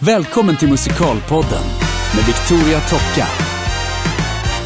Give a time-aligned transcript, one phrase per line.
[0.00, 1.64] Välkommen till Musikalpodden
[2.16, 3.26] med Victoria Tocka.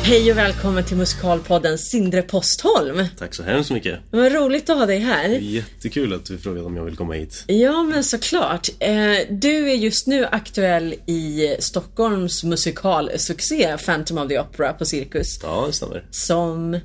[0.04, 3.04] Hej och välkommen till Musikalpodden Sindre Postholm.
[3.18, 3.98] Tack så hemskt mycket.
[4.10, 5.28] Vad roligt att ha dig här.
[5.28, 7.44] Jättekul att du frågade om jag vill komma hit.
[7.46, 8.68] Ja, men såklart.
[8.78, 8.92] Eh,
[9.30, 15.38] Du är just nu aktuell i Stockholms musikalsuccé Phantom of the Opera på Cirkus.
[15.42, 16.04] Ja, det stämmer.
[16.10, 16.78] Som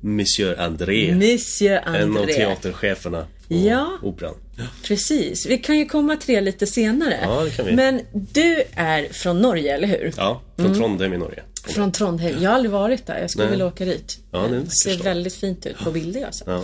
[0.00, 1.14] Monsieur André.
[1.14, 2.34] Monsieur En av André.
[2.34, 3.90] teatercheferna på Ja.
[4.02, 4.34] Operan.
[4.84, 5.46] Precis.
[5.46, 7.18] Vi kan ju komma till det lite senare.
[7.22, 7.72] Ja, det kan vi.
[7.74, 10.12] Men du är från Norge, eller hur?
[10.16, 11.42] Ja, från Trondheim i Norge.
[11.66, 12.36] Från Trondheim.
[12.42, 13.20] Jag har aldrig varit där.
[13.20, 13.50] Jag skulle Nej.
[13.50, 14.18] vilja åka dit.
[14.30, 16.44] Ja, det ser väldigt fint ut på bilder alltså.
[16.46, 16.62] Ja.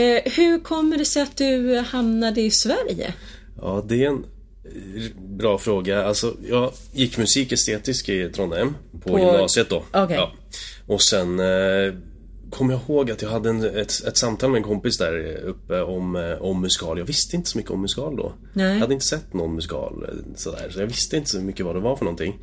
[0.00, 3.14] Eh, hur kommer det sig att du hamnade i Sverige?
[3.60, 4.24] ja, det är en
[4.64, 6.04] eh, bra fråga.
[6.04, 9.84] Alltså, jag gick musik estetisk i Trondheim på, På- gymnasiet då.
[9.92, 10.16] Okej.
[10.16, 10.32] Ja.
[10.86, 11.94] Och sen eh,
[12.56, 15.80] kom jag ihåg att jag hade en, ett, ett samtal med en kompis där uppe
[15.82, 16.98] om, eh, om musikal.
[16.98, 18.32] Jag visste inte så mycket om musikal då.
[18.52, 18.72] Nej.
[18.72, 21.74] Jag hade inte sett någon musikal eh, sådär, så jag visste inte så mycket vad
[21.76, 22.38] det var för någonting.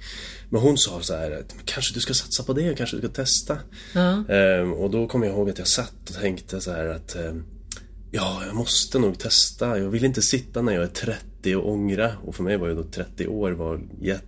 [0.50, 3.10] Men hon sa så här att kanske du ska satsa på det, kanske du ska
[3.10, 3.58] testa.
[4.30, 7.44] Ehm, och då kom jag ihåg att jag satt och tänkte så här att ehm,
[8.16, 9.78] Ja, jag måste nog testa.
[9.80, 12.12] Jag vill inte sitta när jag är 30 och ångra.
[12.26, 14.26] Och för mig var ju då 30 år var jätte...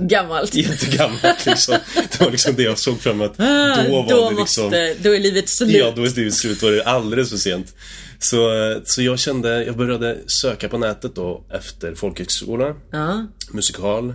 [0.00, 0.54] Gammalt.
[0.54, 1.76] Jättegammalt liksom.
[1.94, 3.38] Det var liksom det jag såg fram emot.
[3.38, 4.64] Då var då det liksom...
[4.64, 5.70] måste, då är livet slut.
[5.74, 6.60] Ja, då är det slut.
[6.60, 7.74] Då är det alldeles för sent.
[8.18, 8.50] Så,
[8.84, 13.26] så jag kände, jag började söka på nätet då efter folkhögskola, Ja.
[13.50, 14.14] musikal.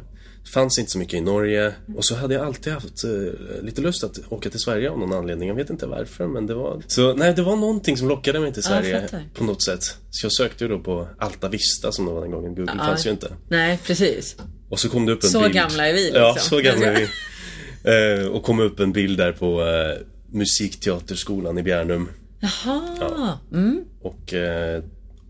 [0.54, 1.73] Fanns inte så mycket i Norge.
[1.95, 3.09] Och så hade jag alltid haft eh,
[3.64, 5.48] lite lust att åka till Sverige av någon anledning.
[5.48, 6.82] Jag vet inte varför, men det var...
[6.88, 9.23] Så nej, det var någonting som lockade mig till Ja, Sverige fattar.
[9.34, 9.84] på något sätt.
[10.10, 12.56] Så jag sökte ju då på Alta Vista som det var den gången.
[12.56, 12.86] Google Ja.
[12.86, 13.32] fanns ju inte.
[13.50, 14.36] Nej, precis.
[14.70, 15.54] Och så kom det upp en Så bild.
[15.54, 16.22] gamla är vi, liksom.
[16.22, 17.08] Ja, så gamla är vi.
[17.84, 22.10] Eh, och kom upp en bild där på eh, Musikteaterskolan i Bjärnum.
[22.40, 23.38] Jaha.
[23.52, 23.84] Mm.
[24.02, 24.84] Och eh,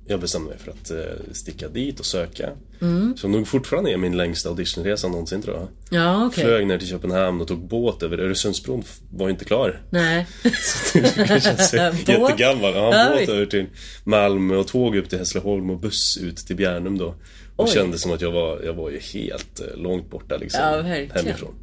[0.09, 2.49] jag bestämde mig för att eh, sticka dit och söka.
[2.81, 3.17] Mm.
[3.17, 5.67] Som nog fortfarande är min längsta auditionresa någonsin tror jag.
[6.02, 6.43] Ja, okej.
[6.43, 8.83] Flög ner till Köpenhamn och tog båt över Öresundsbron.
[9.14, 9.81] Var ju inte klar.
[9.89, 10.27] Nej.
[10.93, 11.73] Det känns
[12.08, 12.73] jättegammal.
[12.75, 13.20] Ja, Oj.
[13.20, 13.65] båt över till
[14.03, 17.15] Malmö och tåg upp till Hässleholm och buss ut till Bjärnum då.
[17.55, 17.71] Och Oj.
[17.73, 20.61] kände som att jag var, jag var ju helt eh, långt borta liksom.
[20.61, 21.53] Ja, hemifrån.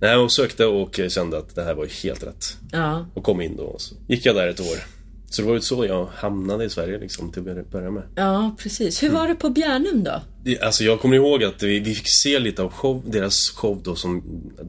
[0.00, 2.56] Nej, och sökte och kände att det här var ju helt rätt.
[2.72, 3.06] Ja.
[3.14, 4.97] Och kom in då och så gick jag där ett år.
[5.30, 8.02] Så det var ju så jag hamnade i Sverige liksom till att börja med.
[8.14, 9.02] ja, precis.
[9.02, 10.20] Hur var det på Bjärnum då?
[10.44, 13.80] Det- Alltså jag kommer ihåg att vi, vi fick se lite av show, deras show
[13.84, 14.22] då som,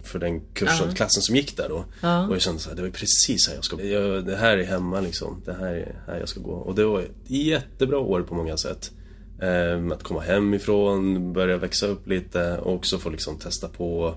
[0.03, 1.75] för den kursen, klassen som gick där då.
[2.27, 4.63] Och jag kände så här, det var precis här jag ska jag, Det här är
[4.63, 5.41] hemma liksom.
[5.45, 6.51] Det här är här jag ska gå.
[6.53, 8.91] Och det var ett jättebra år på många sätt.
[9.41, 14.15] Ehm, att komma hemifrån, börja växa upp lite och också få liksom testa på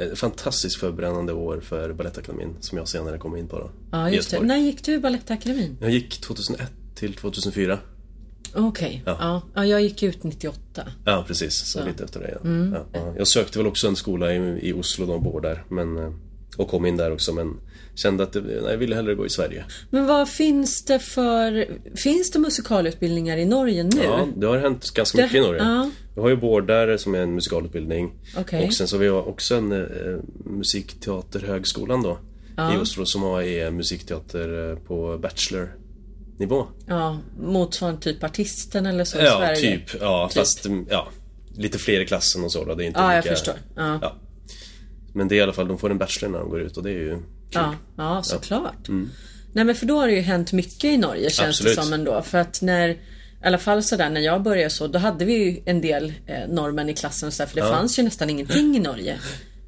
[0.00, 3.70] ett fantastiskt förberedande år för Balettakademin som jag senare kom in på då.
[3.90, 4.40] Ja, just det.
[4.40, 5.76] När gick du i Balettakademin?
[5.80, 7.78] Jag gick 2001 till 2004.
[8.54, 9.02] Okej.
[9.06, 9.42] Ja.
[9.54, 9.64] ja.
[9.64, 10.82] jag gick ut 98.
[11.04, 11.54] Ja, precis.
[11.54, 12.38] Så, lite efter det.
[12.42, 12.50] Ja.
[12.72, 13.14] Ja, ja.
[13.18, 15.64] Jag sökte väl också en skola i, i Oslo, de bor där.
[15.68, 16.12] Men, eh,
[16.60, 17.60] och kom in där också, men
[17.94, 19.64] kände att det, nej, jag ville hellre gå i Sverige.
[19.90, 21.68] Men vad finns det för...
[21.96, 24.02] Finns det musikalutbildningar i Norge nu?
[24.04, 25.62] Ja, det har hänt ganska Det- mycket i Norge.
[25.62, 25.90] ja.
[26.14, 28.12] Vi har ju Bårdare som är en musikalutbildning.
[28.36, 28.66] Okej.
[28.66, 32.18] Och sen så har vi också en eh, musikteaterhögskolan då.
[32.74, 36.66] I Oslo som har är musikteater eh, på bachelornivå.
[36.86, 39.78] Ja, motsvarande typ artisten eller så i Ja, Sverige?
[39.78, 40.00] typ.
[40.00, 41.08] Ja, fast mm, ja,
[41.56, 42.74] lite fler i klassen och så då.
[42.74, 43.54] Det är inte Ja, jag lika, förstår.
[43.76, 43.98] Ja.
[44.02, 44.16] Ja.
[45.12, 46.82] Men det är i alla fall, de får en bachelor när de går ut och
[46.82, 47.22] det är ju kul.
[47.50, 48.88] Ja, ja såklart.
[49.52, 51.76] Nej men för då har det ju hänt mycket i Norge känns Absolut.
[51.76, 52.22] det som ändå.
[52.22, 52.98] För att när, i
[53.44, 56.88] alla fall sådär när jag började så, då hade vi ju en del eh, norrmän
[56.88, 59.18] i klassen och så där, för det fanns ju nästan ingenting i Norge.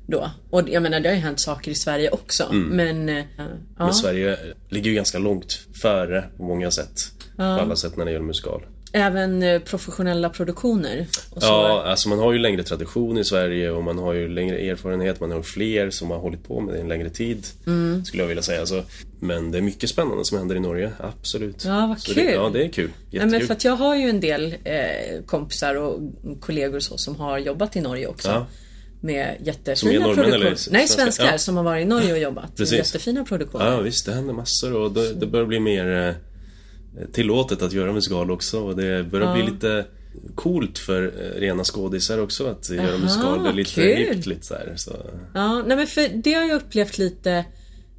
[0.06, 0.30] Då.
[0.50, 2.52] Och jag menar det har ju hänt saker i Sverige också.
[2.52, 3.44] Men, eh, ja.
[3.78, 4.38] Men Sverige
[4.68, 7.00] ligger ju ganska långt före på många sätt.
[7.36, 8.62] På alla sätt när det gäller musikal.
[8.92, 11.06] Även eh, professionella produktioner.
[11.40, 15.20] Ja, alltså man har ju längre tradition i Sverige och man har ju längre erfarenhet.
[15.20, 17.46] Man har fler som har hållit på med det en längre tid.
[17.66, 18.04] Mm.
[18.04, 18.66] Skulle jag vilja säga.
[18.66, 18.82] Så,
[19.20, 21.64] men det är mycket spännande som händer i Norge, absolut.
[21.64, 22.24] Ja, vad Så kul.
[22.24, 22.90] Det, ja, det är kul.
[23.10, 26.00] Ja, men för att jag har ju en del eh, kompisar och
[26.40, 28.28] kollegor och så som har jobbat i Norge också.
[28.28, 28.46] Ja.
[29.00, 30.56] Med jättefina produktioner.
[30.70, 31.32] Nej, svenskar?
[31.32, 31.38] Ja.
[31.38, 32.56] som har varit i Norge och jobbat.
[32.56, 32.78] Precis.
[32.78, 33.72] Jättefina produktioner.
[33.72, 36.14] Ja, visst, det händer massor och det, det börjar bli mer eh,
[37.12, 38.60] tillåtet att göra musikal också.
[38.60, 39.84] Och det börjar bli lite
[40.34, 43.42] coolt för eh, rena skådisar också att göra Aha, musikal.
[43.44, 43.84] Det är lite kul.
[44.14, 44.72] hippt lite så här.
[44.76, 44.96] Så.
[45.34, 47.32] Ja, nej men för det har jag upplevt lite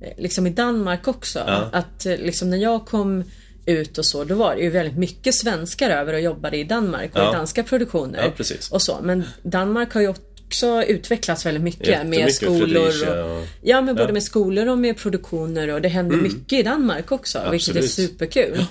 [0.02, 1.40] eh, liksom i Danmark också.
[1.72, 3.24] Att eh, liksom när jag kom
[3.66, 7.12] ut och så, då var det ju väldigt mycket svenskar över och jobbade i Danmark
[7.14, 7.30] och Ja.
[7.30, 8.34] i danska produktioner.
[8.38, 8.46] Ja.
[8.72, 8.98] Och så.
[9.04, 14.00] Men Danmark har ju också utvecklats väldigt mycket med skolor och, och- Ja, men både
[14.02, 14.04] Ja.
[14.04, 14.14] Mm.
[14.14, 17.92] med skolor och med produktioner och det händer mycket i Danmark också, vilket är Absolut.
[18.12, 18.66] superkul.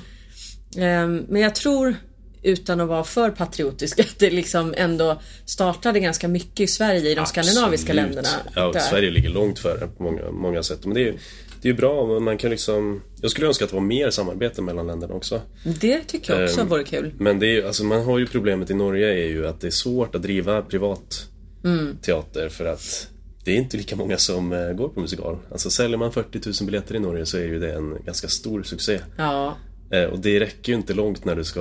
[0.76, 1.94] Ehm, Men jag tror
[2.42, 7.14] utan att vara för patriotisk, att det liksom ändå startade ganska mycket i Sverige, i
[7.14, 8.28] de skandinaviska länderna.
[8.54, 8.72] Ja.
[8.90, 10.84] Sverige ligger långt före på många, många sätt.
[10.84, 11.19] Men det är ju
[11.62, 13.02] det är bra, man kan liksom...
[13.20, 15.40] Jag skulle önska att det var mer samarbete mellan länderna också.
[15.80, 17.14] Det tycker jag också Ehm, vore kul.
[17.19, 19.66] Men det är ju, alltså man har ju problemet i Norge är ju att det
[19.66, 21.28] är svårt att driva privat
[21.64, 21.96] Mm.
[22.02, 23.08] teater för att
[23.44, 25.38] det är inte lika många som eh, går på musikal.
[25.52, 28.62] Alltså säljer man 40 000 biljetter i Norge så är ju det en ganska stor
[28.62, 29.00] succé.
[29.16, 29.56] Ja.
[29.93, 31.61] Eh, Och det räcker ju inte långt när du ska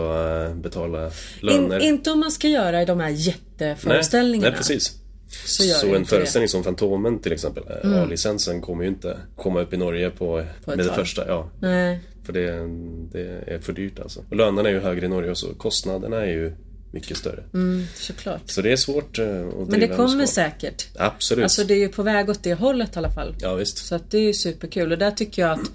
[0.50, 1.12] eh, betala
[1.42, 1.80] löner.
[1.80, 4.50] In, inte om man ska göra de här nej, jätteföreställningarna.
[4.50, 4.98] nej, precis.
[5.46, 9.62] Så Så det en föreställning som Fantomen till exempel, eh, A-licensen kommer ju inte komma
[9.62, 10.96] upp i Norge på, På med det tag.
[10.96, 11.28] första.
[11.28, 11.68] Ja, det.
[11.68, 12.00] Nej.
[12.24, 12.52] för det,
[13.12, 14.24] det är för dyrt alltså.
[14.30, 16.54] Och lönerna är ju högre i Norge och så kostnaderna är ju
[16.92, 17.44] mycket större.
[17.54, 18.42] Mm, såklart.
[18.46, 20.88] Så det är svårt eh, att driva Men det kommer säkert.
[20.96, 21.44] Absolut.
[21.44, 23.36] Alltså det är ju på väg åt det hållet i alla fall.
[23.40, 23.78] Ja visst.
[23.78, 25.72] Så att det är ju superkul och där tycker jag att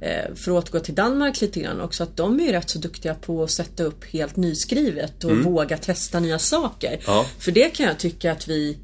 [0.00, 2.78] eh, för att återgå till Danmark lite grann också att de är ju rätt så
[2.78, 6.88] duktiga på att sätta upp helt nyskrivet och våga testa nya saker.
[6.88, 7.00] Mm.
[7.06, 7.26] Ja.
[7.38, 8.78] För det kan jag tycka att vi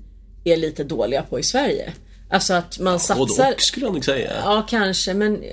[0.44, 1.93] är lite dåliga på i Sverige.
[2.31, 3.53] Alltså att man Både satsar...
[3.55, 4.32] och skulle jag nog säga.
[4.44, 5.43] Ja kanske men...
[5.43, 5.49] eh,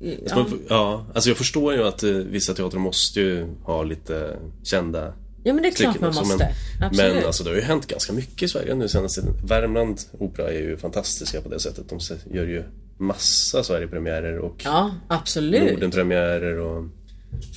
[0.00, 0.34] Ja.
[0.36, 5.12] Man får- Ja, alltså jag förstår ju att vissa teatrar måste ju ha lite kända
[5.46, 6.54] ja men det är klart man också, måste.
[6.80, 7.14] Men, Absolut.
[7.14, 9.36] men alltså det har ju hänt ganska mycket i Sverige nu senaste tiden.
[9.46, 11.84] Värmland Opera är ju fantastiska på det sättet.
[11.88, 11.98] De
[12.36, 12.62] gör ju
[12.98, 15.72] massa Sverigepremiärer och Ja absolut.
[15.72, 16.84] Nordenpremiärer och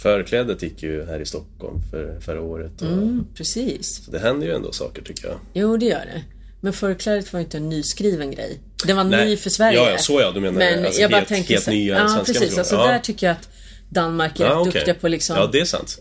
[0.02, 2.82] Förklädet gick ju här i Stockholm för förra året.
[2.82, 4.06] Mm, precis.
[4.06, 5.40] Så det händer ju ändå saker tycker jag.
[5.54, 6.24] Jo det gör det.
[6.62, 8.60] Men förklädet var ju inte en nyskriven grej.
[8.86, 9.78] Den var ny för Sverige.
[9.78, 11.98] Ja, ja, så ja, du menar Men alltså jag bara helt, tänker helt så- nya
[11.98, 12.88] Ja svenska precis, alltså ja.
[12.88, 13.50] där tycker jag att
[13.90, 14.72] Danmark är ja, rätt okej.
[14.72, 16.00] duktiga på liksom Ja, det är sant.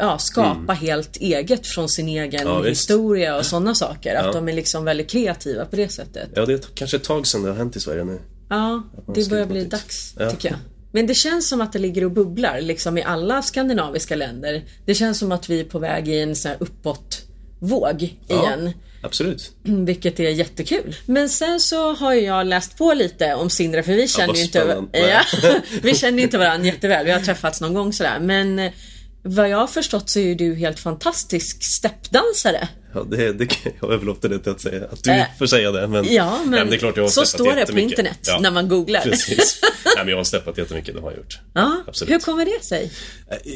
[0.00, 4.14] Ja, skapa helt eget från sin egen Ja, historia och sådana saker.
[4.14, 4.32] Att Ja.
[4.32, 6.28] de är liksom väldigt kreativa på det sättet.
[6.34, 8.18] Ja, det är kanske ett tag sedan det har hänt i Sverige nu.
[8.48, 8.82] Ja,
[9.14, 10.30] det börjar bli dags Ja.
[10.30, 10.58] tycker jag.
[10.92, 14.64] Men det känns som att det ligger och bubblar liksom i alla skandinaviska länder.
[14.86, 18.72] Det känns som att vi är på väg i en sån här uppåtvåg igen.
[19.02, 19.50] Absolut.
[19.62, 20.96] Vilket är jättekul.
[21.06, 24.60] Men sen så har jag läst på lite om Sindre för vi känner ju inte,
[24.60, 24.98] spännande.
[25.42, 27.06] ja, vi känner inte varandra jätteväl.
[27.06, 28.18] Vi har träffats någon gång sådär.
[28.20, 28.72] Men eh,
[29.22, 32.68] vad jag har förstått så är du helt fantastisk steppdansare.
[32.94, 33.48] Ja, det, det,
[33.80, 35.86] jag överlåter det till att säga att du Äh, får säga det.
[35.88, 38.38] Men, Ja, men, Nej, det är klart jag har så står det på internet Ja,
[38.40, 39.00] när man googlar.
[39.00, 39.60] Precis.
[39.84, 41.38] Nej, men jag har steppat jättemycket, det har jag gjort.
[41.54, 42.14] Ja, Absolut.
[42.14, 42.92] hur kommer det sig?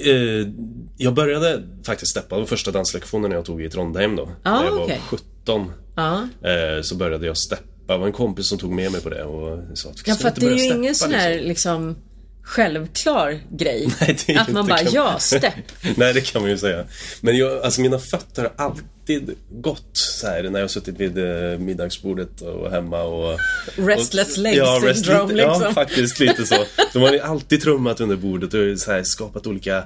[0.04, 0.48] Eh,
[0.96, 4.30] Jag började faktiskt steppa, de första danslektionerna jag tog i Trondheim då.
[4.42, 5.00] Ah, när jag var okej.
[5.44, 5.72] 17.
[5.96, 6.28] Ja.
[6.48, 7.62] eh, Så började jag steppa.
[7.92, 10.28] Det var en kompis som tog med mig på det och sa att Ja, för
[10.28, 11.48] att det är ju ingen sån här liksom?
[11.48, 11.96] liksom
[12.44, 13.88] självklar grej.
[14.00, 15.54] Nej, att man bara, kan- ja, stepp.
[15.96, 16.84] Nej, det kan man ju säga.
[17.20, 21.18] Men jag, alltså mina fötter har alltid gått så här när jag har suttit vid
[21.18, 23.38] eh, middagsbordet och hemma och...
[23.76, 25.74] Restless och, leg rest- syndrome, lite, Ja, liksom.
[25.84, 26.54] faktiskt lite så.
[26.92, 29.76] De har ju alltid trummat under bordet och så här, skapat olika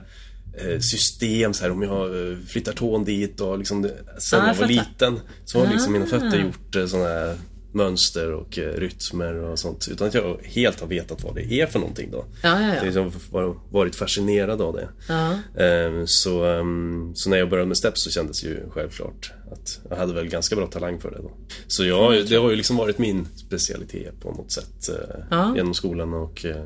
[0.61, 4.47] eh, system så här om jag eh, flyttar tån dit och liksom sen Ah, jag
[4.47, 4.69] var fattar.
[4.69, 6.09] liten så har liksom mina Ah.
[6.09, 7.37] fötter gjort såna här
[7.73, 11.67] mönster och eh, rytmer och sånt utan att jag helt har vetat vad det är
[11.67, 12.25] för någonting då.
[12.43, 12.83] Ja, ja, ja.
[12.85, 14.89] Liksom var- varit fascinerad av det.
[15.09, 15.39] Ja.
[15.63, 19.81] Ehm, Så, ehm, så när jag började med steps så kändes det ju självklart att
[19.91, 21.31] jag hade väl ganska bra talang för det då.
[21.67, 25.53] Så jag, det har ju liksom varit min specialitet på något sätt eh, Ja.
[25.57, 26.65] genom skolan och, eh,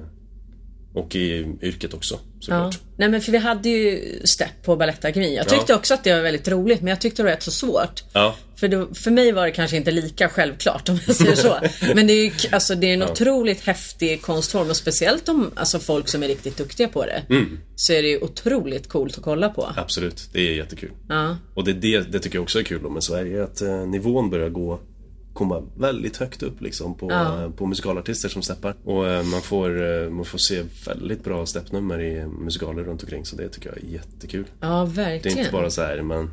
[0.94, 2.40] och i yrket också Ja.
[2.40, 2.78] såklart.
[2.96, 5.34] Nej men för vi hade ju step på Balettakademin.
[5.34, 5.76] Jag tyckte Ja.
[5.76, 8.02] också att det var väldigt roligt men jag tyckte det var rätt så svårt.
[8.12, 8.36] Ja.
[8.56, 11.54] För, det, för mig var det kanske inte lika självklart om jag säger så.
[11.94, 15.78] Men det är ju alltså, det är en otroligt häftig konstform och speciellt om alltså,
[15.78, 17.22] folk som är riktigt duktiga på det.
[17.30, 17.58] Mm.
[17.76, 19.72] Så är det ju otroligt coolt att kolla på.
[19.76, 20.90] Absolut, det är jättekul.
[21.08, 21.36] Ja.
[21.54, 24.48] Och det, det, det tycker jag också är kul med Sverige, att eh, nivån börjar
[24.48, 24.80] gå
[25.32, 27.42] komma väldigt högt upp liksom på, Ja.
[27.44, 28.74] eh, på musikalartister som steppar.
[28.84, 33.24] Och eh, man får, eh, man får se väldigt bra steppnummer i musikaler runt omkring
[33.24, 34.44] så det tycker jag är jättekul.
[34.60, 35.38] Ja, Det är verkligen.
[35.38, 36.30] inte bara så här man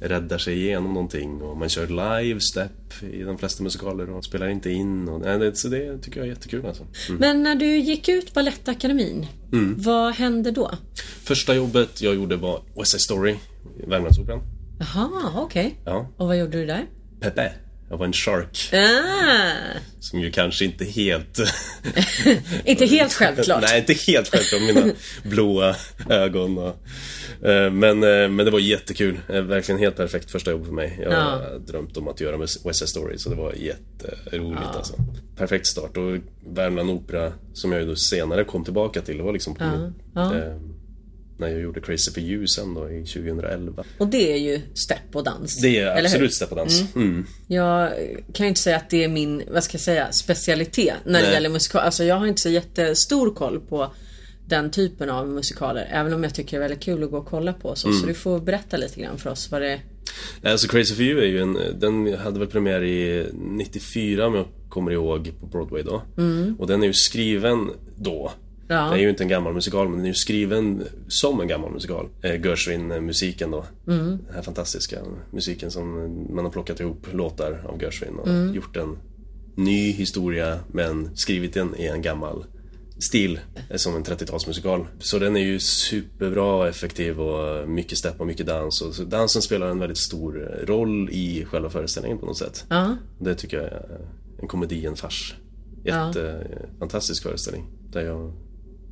[0.00, 1.86] räddar sig igenom någonting och man kör
[2.22, 5.08] live step i de flesta musikaler och spelar inte in.
[5.08, 6.82] Och, nej, så det tycker jag är jättekul alltså.
[7.08, 7.20] Mm.
[7.20, 9.26] Men när du gick ut Balettakademin,
[9.76, 10.70] vad hände då?
[11.24, 13.36] Första jobbet jag gjorde var West Side Story,
[13.86, 14.40] Värmlandsoperan.
[14.78, 15.80] Jaha, okej.
[15.84, 16.86] Ja, Och vad gjorde du där?
[17.20, 17.52] Pepe.
[17.92, 18.70] Jag var en shark.
[18.72, 21.38] Ah, Som ju kanske inte helt...
[22.64, 23.62] inte helt självklart.
[23.62, 24.62] Nej, inte helt självklart.
[24.62, 25.76] Mina blåa
[26.10, 26.76] ögon och...
[27.48, 29.20] eh, Men, eh, men det var jättekul.
[29.28, 30.98] Eh, Verkligen helt perfekt första jobb för mig.
[31.02, 31.40] Jag Ja.
[31.66, 34.94] drömt om att göra med West Side Story så det var jätteroligt alltså.
[35.36, 36.16] Perfekt start och
[36.54, 39.16] Värmland Opera som jag ju då senare kom tillbaka till.
[39.16, 40.34] Det var liksom på min, Ja.
[41.42, 43.84] När jag gjorde Crazy for You sen då i 2011.
[43.98, 45.60] Och det är ju step och dans.
[45.60, 46.84] Det är absolut step och dans.
[46.96, 47.26] Mm.
[47.46, 47.90] Jag
[48.34, 51.24] kan ju inte säga att det är min, vad ska jag säga, specialitet när det
[51.24, 51.34] Nej.
[51.34, 51.80] gäller musikal.
[51.82, 53.92] Alltså jag har inte så jättestor koll på
[54.46, 55.88] den typen av musikaler.
[55.92, 57.74] Även om jag tycker det är väldigt kul att gå och kolla på.
[57.76, 57.88] Så.
[57.88, 58.00] Det Mm.
[58.00, 59.80] så du får berätta lite grann för oss vad det är.
[60.50, 64.46] Alltså Crazy for You är ju en, den hade väl premiär i 94 om jag
[64.68, 66.02] kommer ihåg på Broadway då.
[66.58, 68.32] Och den är ju skriven då.
[68.72, 68.90] Ja.
[68.90, 71.72] Det är ju inte en gammal musikal men den är ju skriven som en gammal
[71.72, 72.08] musikal.
[72.22, 73.64] Eh, Gershwin-musiken då.
[73.84, 74.98] Den här fantastiska
[75.30, 75.94] musiken som
[76.34, 78.98] man har plockat ihop låtar av Gershwin och gjort en
[79.54, 82.44] ny historia men skrivit den i en gammal
[82.98, 84.86] stil eh, som en 30-talsmusikal.
[84.98, 88.82] Så den är ju superbra och effektiv och mycket step och mycket dans.
[88.82, 92.64] Och så dansen spelar en väldigt stor eh, roll i själva föreställningen på något sätt.
[92.68, 92.96] Ja.
[93.18, 94.00] Det tycker jag är
[94.38, 95.34] en komedi, en fars.
[95.84, 96.46] Jätte,
[96.78, 97.66] fantastisk föreställning.
[97.92, 98.32] Där jag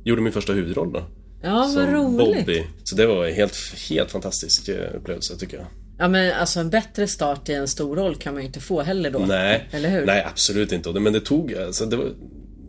[0.03, 1.03] gjorde min första huvudroll då.
[1.43, 2.45] Ja, vad som roligt.
[2.45, 2.63] Bobby.
[2.83, 3.55] Så det var en helt,
[3.89, 5.65] helt fantastisk eh, upplevelse tycker jag.
[5.97, 8.81] Ja men alltså en bättre start i en stor roll kan man ju inte få
[8.81, 9.19] heller då.
[9.19, 10.05] Nej, Eller hur?
[10.05, 10.91] nej absolut inte.
[10.99, 12.05] Men det tog, alltså det var...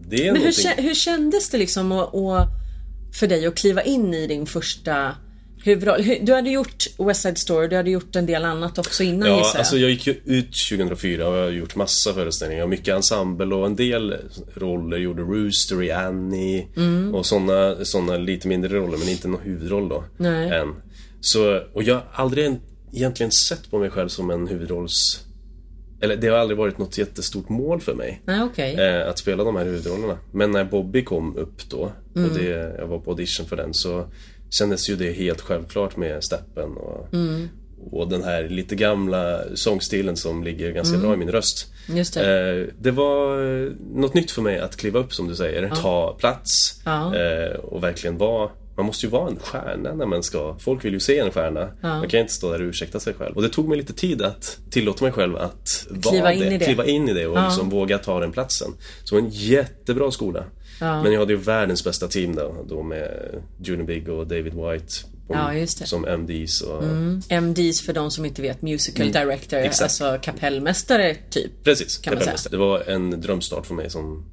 [0.09, 0.65] Det är Men hur, någonting...
[0.67, 2.49] kä- hur kändes det liksom att, att,
[3.19, 5.17] för dig att kliva in i din första
[5.65, 6.05] huvudroll?
[6.23, 9.39] Du hade gjort West Side Story, du hade gjort en del annat också innan Ja,
[9.39, 9.57] jag.
[9.57, 12.67] alltså jag gick ju ut 2004 och jag har gjort massa föreställningar.
[12.67, 14.17] Mycket ensemble och en del
[14.55, 14.97] roller.
[14.99, 17.15] Gjorde Rooster i Annie Mm.
[17.15, 20.05] och såna, såna lite mindre roller men inte någon huvudroll då.
[20.17, 20.51] Nej.
[20.51, 20.75] Än.
[21.21, 22.61] Så, och jag har aldrig en-
[22.93, 25.25] egentligen sett på mig själv som en huvudrolls...
[26.01, 28.23] Eller det har aldrig varit något jättestort mål för mig.
[28.27, 28.75] Nej okej.
[28.75, 30.19] Eh, att spela de här huvudrollerna.
[30.33, 32.31] Men när Bobby kom upp då Mm.
[32.31, 34.07] och det, jag var på audition för den så
[34.53, 37.49] kändes ju det helt självklart med steppen och, Mm.
[37.91, 41.67] och den här lite gamla sångstilen som ligger ganska bra i min röst.
[41.87, 41.99] Mm.
[41.99, 42.51] Just det.
[42.61, 46.17] Eh, det var eh, något nytt för mig att kliva upp som du säger, ta
[46.19, 47.17] plats Ja.
[47.17, 50.57] eh, och verkligen vara man måste ju vara en stjärna när man ska...
[50.59, 51.69] Folk vill ju se en stjärna.
[51.83, 53.37] Man kan inte stå där och ursäkta sig själv.
[53.37, 56.59] Och det tog mig lite tid att tillåta mig själv att Kliva vara in i
[56.59, 56.65] det.
[56.65, 58.69] Kliva in i det och liksom våga ta den platsen.
[59.05, 60.45] Så en jättebra skola.
[60.83, 63.35] Men jag hade ju världens bästa team då, då med
[63.65, 64.95] Juni Big och David White.
[65.29, 65.67] Ja.
[65.67, 66.83] Som MDs och...
[67.29, 69.69] MDs för de som inte vet, musical director, Mm.
[69.69, 69.83] Exakt.
[69.83, 71.65] alltså kapellmästare typ.
[71.65, 72.51] Precis, Kan man kapellmästare.
[72.51, 74.25] Det var en drömstart för mig som...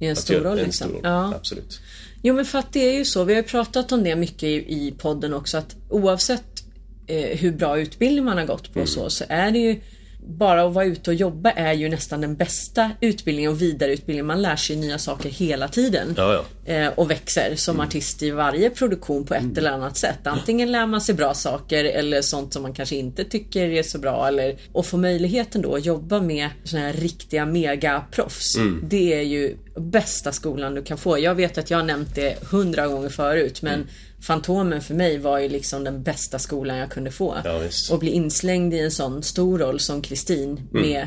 [0.00, 0.72] I en stor roll liksom.
[0.72, 1.00] stor roll.
[1.02, 1.34] Ja.
[1.34, 1.80] Absolut.
[2.22, 4.42] Jo men för att det är ju så, vi har ju pratat om det mycket
[4.42, 6.64] i, i podden också att oavsett
[7.06, 9.80] eh, hur bra utbildning man har gått på och så, så är det ju
[10.26, 14.26] bara att vara ute och jobba är ju nästan den bästa utbildningen och vidareutbildningen.
[14.26, 16.14] Man lär sig nya saker hela tiden.
[16.16, 16.72] Ja, ja.
[16.72, 20.26] Eh, och växer som artist i varje produktion på ett eller annat sätt.
[20.26, 23.98] Antingen lär man sig bra saker eller sånt som man kanske inte tycker är så
[23.98, 24.28] bra.
[24.28, 28.56] Eller, och få möjligheten då att jobba med såna här riktiga megaproffs.
[28.82, 31.18] Det är ju bästa skolan du kan få.
[31.18, 33.86] Jag vet att jag har nämnt det hundra gånger förut men
[34.20, 37.36] Fantomen för mig var ju liksom den bästa skolan jag kunde få.
[37.44, 37.60] Ja,
[37.92, 41.06] och bli inslängd i en sån stor roll som Kristin med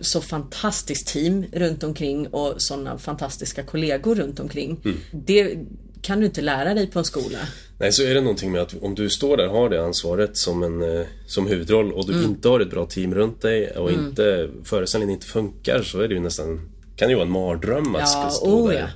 [0.00, 4.80] så fantastiskt team runt omkring och såna fantastiska kollegor runt omkring.
[5.12, 5.56] Det
[6.02, 7.38] kan du inte lära dig på en skola.
[7.78, 10.36] Nej, så är det någonting med att om du står där och har det ansvaret
[10.36, 12.24] som, en, eh, som huvudroll och du Mm.
[12.24, 16.14] inte har ett bra team runt dig och inte, föreställningen inte funkar så är det
[16.14, 18.86] ju nästan kan ju vara en mardröm att Ja, stå oh där ja.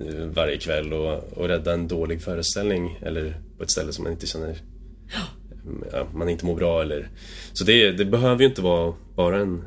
[0.00, 4.12] Eh, varje kväll och, och rädda en dålig föreställning eller på ett ställe som man
[4.12, 4.56] inte känner
[5.92, 7.10] ja, man inte mår bra eller
[7.52, 9.64] Så det, det behöver ju inte vara bara en,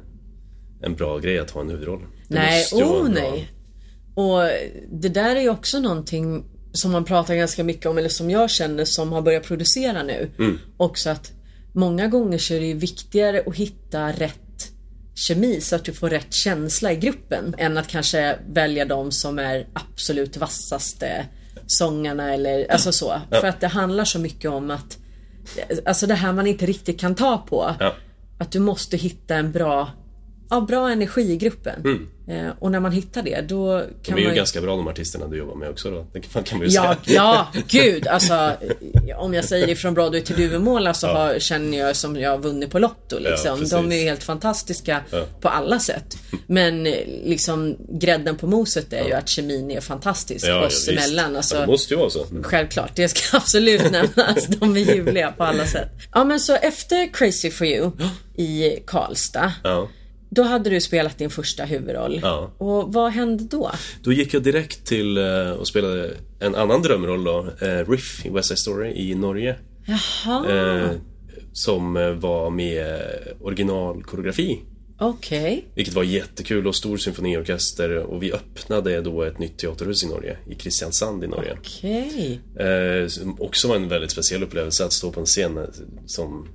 [0.81, 1.99] en bra grej att ha en huvudroll.
[2.27, 3.51] Det nej, oh bra- nej.
[4.15, 4.41] Och
[4.91, 8.49] det där är ju också någonting som man pratar ganska mycket om, eller som jag
[8.49, 10.29] känner som har börjat producera nu.
[10.39, 10.57] Mm.
[10.77, 11.31] Också att
[11.73, 14.39] många gånger så är det ju viktigare att hitta rätt
[15.19, 19.39] kemi så att du får rätt känsla i gruppen än att kanske välja de som
[19.39, 21.25] är absolut vassaste
[21.67, 23.21] sångarna eller alltså så.
[23.29, 24.97] För att det handlar så mycket om att
[25.85, 27.75] Alltså det här man inte riktigt kan ta på.
[27.79, 27.95] Ja.
[28.37, 29.91] Att du måste hitta en bra
[30.49, 32.07] Ja, bra energi i gruppen.
[32.27, 34.87] Eh, och när man hittar det då De kan är ju man ganska bra de
[34.87, 36.07] artisterna du jobbar med också då.
[36.13, 37.15] Det kan, kan man ju Ja, säga.
[37.15, 38.51] ja, gud alltså.
[39.17, 42.71] Om jag säger ifrån Broadway till Duvemåla så har, känner jag som jag har vunnit
[42.71, 43.55] på Lotto liksom.
[43.59, 43.71] precis.
[43.71, 45.25] De är ju helt fantastiska Ja.
[45.41, 46.17] på alla sätt.
[46.47, 46.83] Men
[47.25, 50.89] liksom grädden på moset är ju att kemin är fantastisk Ja, ja, oss visst.
[51.07, 51.35] emellan.
[51.35, 52.25] Alltså, Ja, det måste ju vara så.
[52.43, 54.47] Självklart, det ska absolut nämnas.
[54.47, 55.89] De är ljuvliga på alla sätt.
[56.13, 57.91] Ja men så efter Crazy for you
[58.37, 59.51] i Karlstad.
[60.29, 62.19] Då hade du spelat din första huvudroll.
[62.23, 62.51] Ja.
[62.57, 63.71] Och vad hände då?
[64.03, 68.29] Då gick jag direkt till eh, och spelade en annan drömroll då, eh, Riff i
[68.29, 69.55] West Side Story i Norge.
[69.85, 70.89] Jaha, Eh,
[71.53, 73.01] som var med
[73.41, 74.59] originalkoreografi.
[74.99, 75.65] okej.
[75.75, 80.37] Vilket var jättekul och stor symfoniorkester och vi öppnade då ett nytt teaterhus i Norge,
[80.49, 81.57] i Kristiansand i Norge.
[81.59, 82.39] Okej.
[82.59, 85.59] Eh, som också var en väldigt speciell upplevelse att stå på en scen
[86.05, 86.47] som...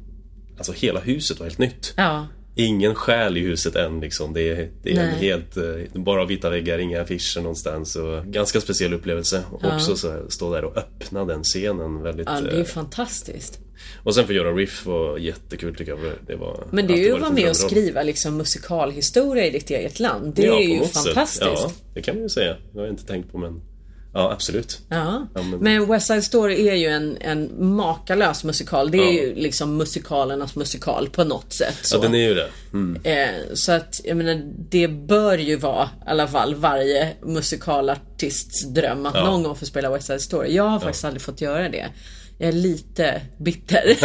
[0.57, 1.95] Alltså hela huset var helt nytt.
[1.97, 2.27] Ja.
[2.55, 4.33] Ingen själ i huset än liksom.
[4.33, 7.97] Det är, det är en helt, eh, bara vita väggar, inga affischer någonstans.
[7.97, 9.43] Och ganska speciell upplevelse.
[9.51, 9.77] Och ja.
[9.77, 12.27] också så stå där och öppna den scenen väldigt...
[12.27, 13.61] Ja, det är ju fantastiskt.
[14.03, 16.13] Och sen få göra riff var jättekul tycker jag.
[16.27, 19.71] Det var, Men det är ju att vara med och skriva liksom musikalhistoria i ditt
[19.71, 20.35] eget land.
[20.35, 21.43] Det ja, är ju fantastiskt.
[21.43, 21.49] Sätt.
[21.53, 22.57] Ja, det kan man ju säga.
[22.73, 23.61] Det har jag inte tänkt på men
[24.15, 24.81] Ja, absolut.
[24.89, 25.29] Ja.
[25.35, 25.59] ja men...
[25.59, 25.89] men...
[25.89, 28.91] West Side Story är ju en, en makalös musikal.
[28.91, 29.13] Det är ja.
[29.13, 31.79] ju liksom musikalernas musikal på något sätt.
[31.83, 31.97] Så.
[31.97, 32.49] Ja, den är ju det.
[32.73, 33.01] Mm.
[33.05, 39.07] Eh, så att, jag menar, det bör ju vara i alla fall varje musikalartists dröm
[39.07, 39.25] att ja.
[39.25, 40.55] någon gång få spela West Side Story.
[40.55, 41.89] Jag har faktiskt aldrig fått göra det.
[42.39, 43.97] Jag är lite bitter.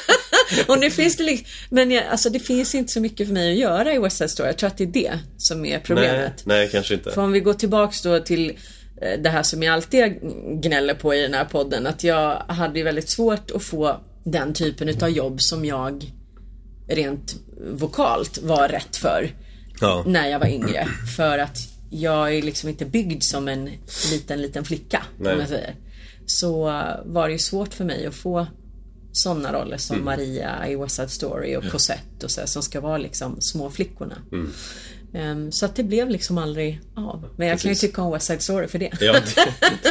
[0.66, 3.52] och nu finns det liksom, men jag, alltså det finns inte så mycket för mig
[3.52, 4.48] att göra i West Side Story.
[4.48, 6.42] Jag tror att det är det som är problemet.
[6.44, 7.10] Nej, nej kanske inte.
[7.10, 8.52] För om vi går tillbaks då till
[9.00, 10.20] det här som jag alltid
[10.62, 11.86] gnäller på i den här podden.
[11.86, 16.12] Att jag hade väldigt svårt att få den typen utav jobb som jag
[16.88, 17.36] rent
[17.72, 19.30] vokalt var rätt för.
[19.80, 20.04] Ja.
[20.06, 20.88] När jag var yngre.
[21.16, 21.58] För att
[21.90, 23.70] jag är liksom inte byggd som en
[24.10, 25.02] liten, liten flicka.
[25.18, 25.34] Nej.
[25.34, 25.74] Om jag säger.
[26.26, 26.64] Så
[27.04, 28.46] var det ju svårt för mig att få
[29.12, 30.04] sådana roller som mm.
[30.04, 34.16] Maria i West Side Story och Cosette och så som ska vara liksom små flickorna.
[34.32, 34.52] Mm.
[35.14, 37.28] Um, så att det blev liksom aldrig av.
[37.36, 37.62] Men jag Precis.
[37.62, 38.90] kan ju tycka om West Side Story för det.
[39.00, 39.20] Ja,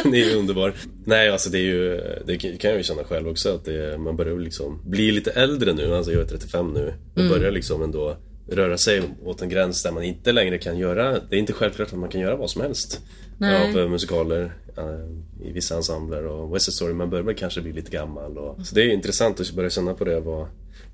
[0.02, 0.74] den är ju underbar.
[1.04, 4.16] Nej, alltså det är ju, det kan jag ju känna själv också att det, man
[4.16, 6.94] börjar liksom bli lite äldre nu, alltså jag är 35 nu.
[7.12, 7.32] Och mm.
[7.32, 8.16] börjar liksom ändå
[8.48, 11.92] röra sig åt en gräns där man inte längre kan göra, det är inte självklart
[11.92, 13.00] att man kan göra vad som helst.
[13.38, 13.70] Nej.
[13.70, 17.60] Av eh, musikaler uh, i vissa ensembler och West Side Story, man börjar väl kanske
[17.60, 18.38] bli lite gammal.
[18.38, 20.48] Och, så det är intressant att börja känna på det och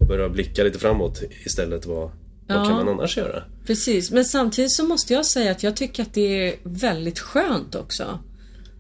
[0.09, 2.11] börja blicka lite framåt istället vad
[2.51, 2.59] Ja.
[2.59, 3.43] Vad kan man annars göra?
[3.67, 7.75] Precis, men samtidigt så måste jag säga att jag tycker att det är väldigt skönt
[7.75, 8.19] också.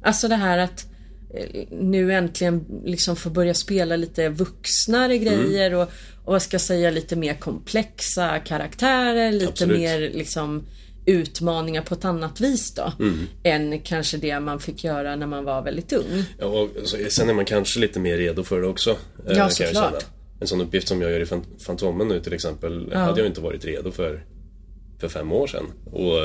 [0.02, 0.86] Alltså det här att
[1.34, 5.24] eh, nu äntligen liksom få börja spela lite vuxnare mm.
[5.24, 5.80] grejer mm.
[5.80, 5.88] och,
[6.24, 9.78] och vad ska jag säga lite mer komplexa karaktärer, lite Absolut.
[9.78, 10.66] mer liksom
[11.06, 12.92] utmaningar på ett annat vis då.
[12.98, 13.26] Mm.
[13.42, 16.24] Än kanske det man fick göra när man var väldigt ung.
[16.38, 16.68] Ja, och
[17.08, 18.90] sen är man kanske lite mer redo för det också.
[18.90, 20.04] Eh, ja, såklart
[20.40, 21.26] en sån uppgift som jag gör i
[21.58, 22.98] Fantomen nu till exempel ja.
[22.98, 24.24] hade jag inte varit redo för
[25.00, 25.66] för fem år sedan.
[25.84, 26.16] Och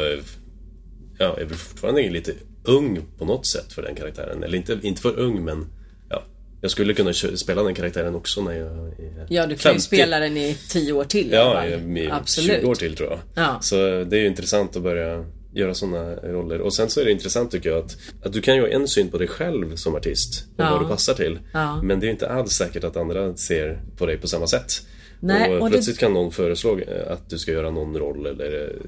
[1.18, 4.44] ja, jag är fortfarande lite ung på något sätt för den karaktären.
[4.44, 5.66] Eller inte, inte för ung men
[6.10, 6.24] ja,
[6.62, 9.76] jag skulle kunna spela den karaktären också när jag är Ja, du kan 50.
[9.76, 11.32] ju spela den i tio år till.
[11.32, 12.62] Ja, i, i Absolut.
[12.62, 13.20] 20 år till tror jag.
[13.36, 13.58] Ja.
[13.62, 15.26] Så det är ju intressant att börja
[15.56, 16.62] göra sådana roller.
[16.62, 18.88] Och sen så är det intressant tycker jag att, att du kan ju ha en
[18.88, 20.72] syn på dig själv som artist och ja.
[20.72, 21.40] vad du passar till.
[21.54, 21.82] Ja.
[21.82, 24.72] Men det är inte alls säkert att andra ser på dig på samma sätt.
[25.20, 26.00] Nej, och, och plötsligt det...
[26.00, 28.82] kan någon föreslå att du ska göra någon roll eller eh,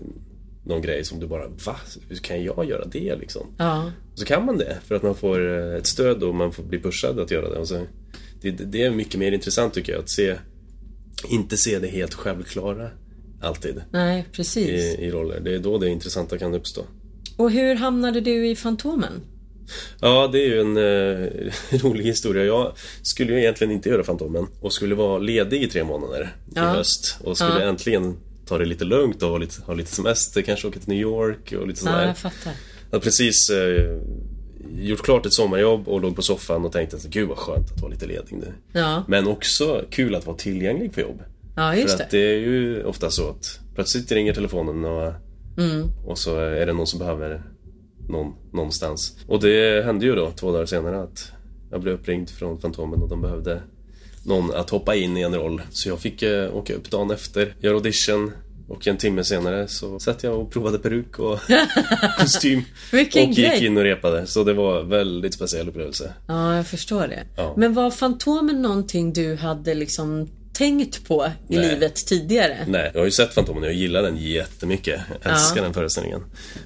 [0.64, 1.76] någon grej som du bara Va?
[2.10, 3.48] Hur kan jag göra det liksom?
[3.58, 3.92] Ja.
[4.16, 6.80] Så kan man det för att man får eh, ett stöd och man får bli
[6.80, 7.60] pushad att göra det.
[7.60, 7.82] Och så,
[8.42, 10.36] det, det är mycket mer intressant tycker jag att se
[11.30, 12.90] Inte se det helt självklara
[13.48, 13.82] Alltid.
[13.92, 14.70] Nej, precis.
[14.70, 15.40] I, I roller.
[15.40, 16.82] Det är då det intressanta kan uppstå.
[17.38, 19.22] Och hur hamnade du i Fantomen?
[20.00, 22.44] Ja, det är ju en eh, rolig historia.
[22.44, 26.74] Jag skulle ju egentligen inte göra Fantomen och skulle vara ledig i tre månader ja.
[26.74, 27.70] i höst och skulle ja.
[27.70, 31.02] äntligen ta det lite lugnt och ha lite, ha lite semester, kanske åka till New
[31.02, 32.02] York och lite sådär.
[32.02, 32.54] Ja, jag fattar.
[32.92, 34.00] Jag precis eh,
[34.80, 37.82] gjort klart ett sommarjobb och låg på soffan och tänkte att gud vad skönt att
[37.82, 38.54] vara lite ledig nu.
[38.72, 39.04] Ja.
[39.08, 41.22] Men också kul att vara tillgänglig för jobb.
[41.58, 42.18] Ja, just För att det.
[42.18, 45.14] är ju ofta så att plötsligt ringer telefonen och,
[45.58, 45.90] mm.
[46.06, 47.44] och så är det någon som behöver
[48.10, 49.18] någon någonstans.
[49.28, 51.32] Och det hände ju då två dagar senare att
[51.72, 53.62] jag blev uppringd från Fantomen och de behövde
[54.26, 55.62] någon att hoppa in i en roll.
[55.70, 58.32] Så jag fick eh, åka upp dagen efter, göra audition
[58.68, 61.40] och en timme senare så satt jag och provade peruk och
[62.20, 62.62] kostym.
[62.92, 63.66] Vilken och gick grej.
[63.66, 64.28] in och repade.
[64.28, 66.14] Så det var en väldigt speciell upplevelse.
[66.28, 67.24] Ja, jag förstår det.
[67.38, 67.54] Ja.
[67.58, 71.70] Men var Fantomen någonting du hade liksom tänkt på i Nej.
[71.70, 72.58] livet tidigare.
[72.68, 75.02] Nej, jag har ju sett Fantomen och jag gillar den jättemycket.
[75.24, 75.64] Jag älskar ja.
[75.64, 76.24] den föreställningen.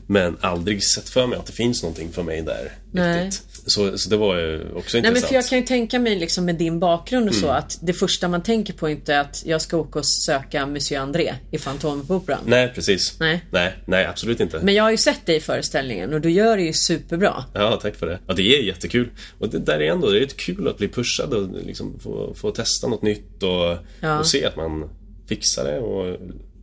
[0.07, 2.71] Men aldrig sett för mig att det finns någonting för mig där.
[2.91, 3.25] Nej.
[3.25, 3.47] Riktigt.
[3.65, 5.03] Så, så det var ju också intressant.
[5.03, 7.41] Nej men för jag kan ju tänka mig liksom med din bakgrund och mm.
[7.41, 10.65] så att det första man tänker på är inte att jag ska åka och söka
[10.65, 12.39] Monsieur André i Fantomoperan.
[12.45, 13.19] Nej precis.
[13.19, 13.45] Nej.
[13.51, 14.59] Nej, nej absolut inte.
[14.63, 17.45] Men jag har ju sett dig i föreställningen och du gör det ju superbra.
[17.53, 18.19] Ja, tack för det.
[18.27, 19.09] Ja, det är jättekul.
[19.39, 22.51] Och det där är ändå, det är kul att bli pushad och liksom få, få
[22.51, 24.19] testa något nytt och, ja.
[24.19, 24.89] och se att man
[25.27, 26.17] fixar det och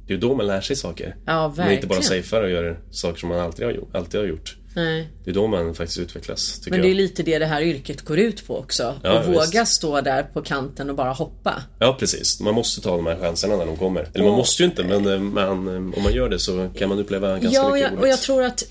[0.06, 1.16] det är då man lär sig saker.
[1.26, 1.66] Ja, verkligen.
[1.66, 3.94] Man inte bara safear och gör saker som man alltid har gjort.
[3.94, 4.56] Alltid har gjort.
[4.74, 5.08] Nej.
[5.24, 6.60] Det är då man faktiskt utvecklas.
[6.66, 6.96] Men det är jag.
[6.96, 8.94] lite det det här yrket går ut på också.
[9.02, 11.62] Ja, att våga stå där på kanten och bara hoppa.
[11.78, 12.40] Ja, precis.
[12.40, 14.00] Man måste ta de här chanserna när de kommer.
[14.14, 16.70] Eller och, man måste ju inte, men eh, man, eh, om man gör det så
[16.78, 18.64] kan man uppleva ganska ja, mycket Ja, och jag tror att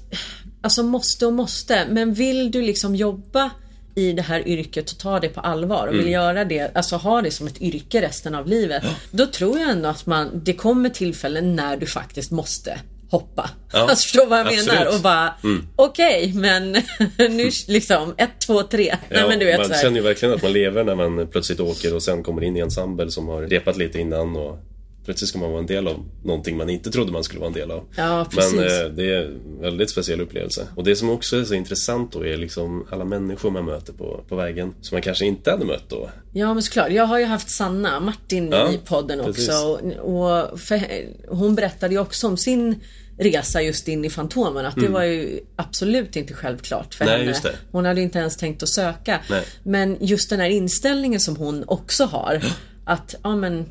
[0.61, 3.51] Alltså måste och måste, men vill du liksom jobba
[3.95, 7.21] i det här yrket och tar det på allvar och vill göra det, alltså ha
[7.21, 8.83] det som ett yrke resten av livet.
[9.11, 13.49] Då tror jag ändå att man, det kommer tillfällen när du faktiskt måste hoppa.
[13.73, 14.67] Ja, alltså förstå vad jag absolut.
[14.67, 15.33] menar och bara
[15.75, 16.71] okej men
[17.17, 18.95] nu liksom ett, två, tre.
[19.09, 21.59] Nej, Ja, men du vet, man känner ju verkligen att man lever när man plötsligt
[21.59, 24.59] åker och sen kommer in i ensemble som har repat lite innan och
[25.07, 27.53] plötsligt ska man vara en del av någonting man inte trodde man skulle vara en
[27.53, 27.83] del av.
[27.97, 28.27] Ja.
[28.35, 30.67] Men eh, det är en väldigt speciell upplevelse.
[30.75, 34.23] Och det som också är så intressant då är liksom alla människor man möter på,
[34.29, 36.09] på vägen som man kanske inte hade mött då.
[36.33, 36.91] Ja men såklart.
[36.91, 39.49] Jag har ju haft Sanna Martin Ja, i podden precis.
[39.49, 39.67] också.
[40.01, 40.81] Och, och för,
[41.27, 42.75] hon berättade ju också om sin
[43.19, 44.65] resa just in i Fantomen.
[44.65, 47.25] Att det var ju absolut inte självklart för Mm.
[47.25, 47.55] Nej, henne.
[47.71, 49.19] Hon hade inte ens tänkt att söka.
[49.29, 49.43] Nej.
[49.63, 52.41] Men just den här inställningen som hon också har.
[52.85, 53.65] Att ja men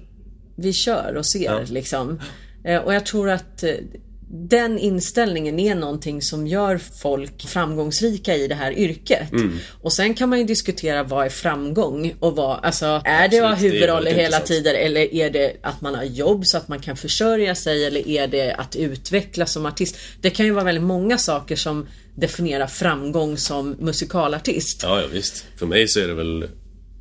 [0.57, 1.61] vi kör och ser Ja.
[1.69, 2.21] liksom.
[2.65, 3.71] Eh, Och jag tror att eh,
[4.29, 9.33] den inställningen är någonting som gör folk framgångsrika i det här yrket.
[9.33, 9.59] Mm.
[9.83, 13.45] Och sen kan man ju diskutera vad är framgång och vad, alltså är det att
[13.45, 14.47] ha Absolut, huvudroller hela intressant.
[14.47, 18.09] tiden eller är det att man har jobb så att man kan försörja sig eller
[18.09, 19.97] är det att utvecklas som artist?
[20.21, 24.83] Det kan ju vara väldigt många saker som definierar framgång som musikalartist.
[24.83, 25.45] Ja, ja visst.
[25.57, 26.49] För mig så är det väl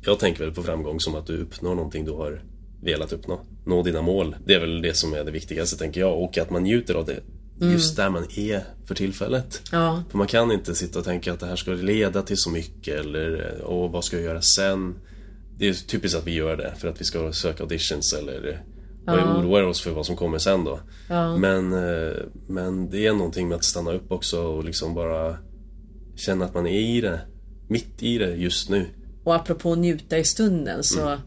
[0.04, 2.42] Jag tänker väl på framgång som att du uppnår någonting du har
[2.82, 3.40] velat uppnå.
[3.64, 4.36] Nå dina mål.
[4.46, 7.06] Det är väl det som är det viktigaste tänker jag och att man njuter av
[7.06, 7.20] det
[7.60, 9.62] just där man är för tillfället.
[9.72, 10.02] Ja.
[10.10, 13.00] För man kan inte sitta och tänka att det här ska leda till så mycket
[13.00, 14.94] eller och vad ska jag göra sen?
[15.58, 18.62] Det är typiskt att vi gör det för att vi ska söka auditions eller
[19.06, 20.80] och oroar oss för vad som kommer sen då.
[21.38, 22.16] Men, eh,
[22.48, 25.36] men det är någonting med att stanna upp också och liksom bara
[26.16, 27.20] känna att man är i det.
[27.68, 28.86] Mitt i det just nu.
[29.24, 31.18] Och apropå njuta i stunden så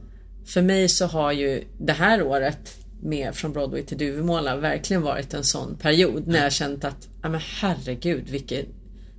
[0.50, 5.34] för mig så har ju det här året med Från Broadway till Duvemåla verkligen varit
[5.34, 8.66] en sån period när jag känt att, ja men herregud vilket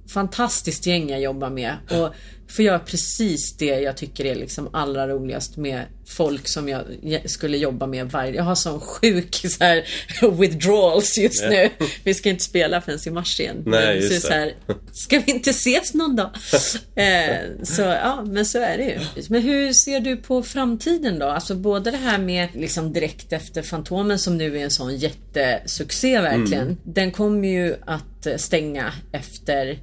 [0.09, 1.77] fantastiskt gäng jag jobbar med.
[1.91, 2.15] Och
[2.51, 6.85] får göra precis det jag tycker är liksom allra roligast med folk som jag
[7.25, 9.85] skulle jobba med varje Jag har sån sjuk så här
[10.41, 11.71] withdrawals just nu.
[12.05, 13.63] Vi ska inte spela förrän i mars igen.
[13.67, 14.27] Nej, just så.
[14.27, 14.55] Så här,
[14.93, 16.31] ska vi inte ses någon dag?
[16.95, 19.25] eh, så ja, men så är det ju.
[19.29, 21.27] Men hur ser du på framtiden då?
[21.27, 26.21] Alltså både det här med liksom direkt efter Fantomen som nu är en sån jättesuccé
[26.21, 26.63] verkligen.
[26.63, 26.77] Mm.
[26.85, 29.79] Den kommer ju att stänga efter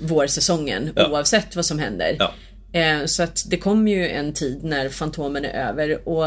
[0.00, 1.08] vårsäsongen Ja.
[1.10, 2.16] oavsett vad som händer.
[2.18, 2.32] Ja.
[2.80, 6.26] Eh, så att det kommer ju en tid när Fantomen är över och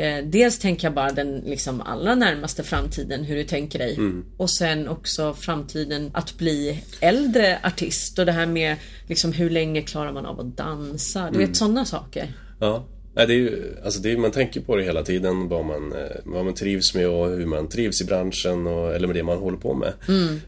[0.00, 3.94] eh, dels tänker jag bara den liksom allra närmaste framtiden hur du tänker dig.
[3.96, 4.24] Mm.
[4.36, 8.76] Och sen också framtiden att bli äldre artist och det här med
[9.08, 11.20] liksom hur länge klarar man av att dansa?
[11.22, 11.48] Du Mm.
[11.48, 12.32] vet sådana saker.
[12.60, 12.86] Ja.
[13.16, 15.92] Nej, det är ju, alltså det är, man tänker på det hela tiden, vad man,
[15.92, 19.22] eh, vad man trivs med och hur man trivs i branschen och, eller med det
[19.22, 19.92] man håller på med.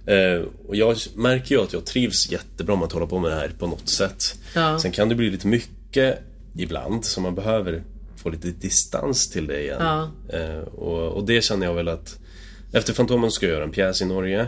[0.06, 3.36] Eh, och jag märker ju att jag trivs jättebra med att hålla på med det
[3.36, 4.22] här på något sätt.
[4.54, 4.78] Ja.
[4.78, 6.18] Sen kan det bli lite mycket
[6.58, 7.82] ibland, så man behöver
[8.16, 9.78] få lite distans till det igen.
[9.80, 10.10] Ja.
[10.38, 12.18] Eh, och, och det känner jag väl att
[12.72, 14.46] efter Fantomen ska jag göra en pjäs i Norge.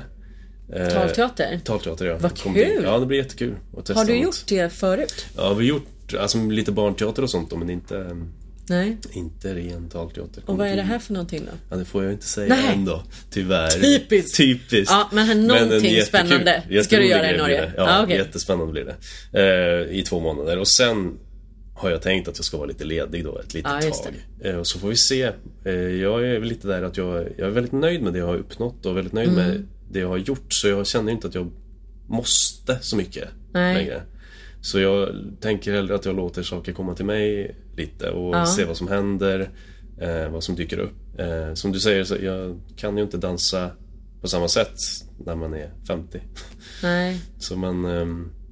[0.72, 1.60] Eh, Talteater?
[1.64, 2.16] Talteater, ja.
[2.20, 2.82] Vad bli- kul!
[2.84, 3.54] Ja, det blir jättekul.
[3.94, 4.22] Har du något.
[4.22, 5.26] gjort det förut?
[5.36, 8.16] Ja, vi har gjort alltså, lite barnteater och sånt då, men inte,
[8.68, 8.96] Nej.
[9.12, 10.42] inte ren talteater.
[10.46, 11.52] Och vad är det här för någonting då?
[11.70, 12.74] Ja, det får jag inte säga Nej.
[12.74, 13.02] än då.
[13.30, 13.70] Tyvärr.
[13.70, 14.36] Typiskt.
[14.36, 14.90] Typiskt.
[14.92, 17.72] Ja, men någonting en jättekul- spännande ska du göra i Norge.
[17.76, 18.16] Ja, Ja, okej.
[18.16, 18.84] jättespännande blir
[19.32, 19.88] det.
[19.90, 20.58] Eh, I två månader.
[20.58, 21.18] Och sen
[21.74, 24.12] har jag tänkt att jag ska vara lite ledig då ett litet just tag.
[24.40, 25.30] Eh, och så får vi se.
[25.64, 28.36] Eh, jag är lite där att jag, jag är väldigt nöjd med det jag har
[28.36, 29.46] uppnått och väldigt nöjd Mm.
[29.46, 30.46] med det jag har gjort.
[30.54, 31.50] Så jag känner inte att jag
[32.08, 33.74] måste så mycket Nej.
[33.74, 34.02] längre.
[34.60, 35.08] Så jag
[35.40, 38.46] tänker hellre att jag låter saker komma till mig lite och Ja.
[38.46, 39.50] se vad som händer,
[40.00, 41.18] eh, vad som dyker upp.
[41.20, 43.70] Eh, som du säger, så jag kan ju inte dansa
[44.20, 44.74] på samma sätt
[45.26, 46.20] när man är 50.
[46.82, 47.20] Nej.
[47.38, 48.06] Så man eh,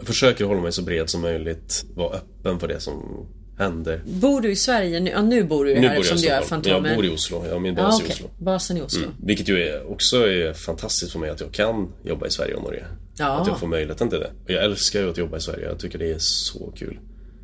[0.07, 3.27] försöker hålla mig så bred som möjligt, vara öppen för det som
[3.59, 4.03] händer.
[4.07, 5.11] Bor du i Sverige nu?
[5.11, 6.42] Ja, nu bor du ju Nu här i eftersom du gör.
[6.42, 6.85] Fantomen.
[6.85, 8.12] Jag bor i Oslo, jag har min Ja, bas i okej.
[8.14, 8.31] Oslo.
[8.38, 9.09] Basen i Oslo.
[9.23, 12.62] Vilket ju är, också är fantastiskt för mig att jag kan jobba i Sverige och
[12.62, 12.85] Norge.
[13.18, 13.40] Ja.
[13.40, 14.31] Att jag får möjligheten till det.
[14.44, 16.98] Och jag älskar ju att jobba i Sverige, jag tycker det är så kul.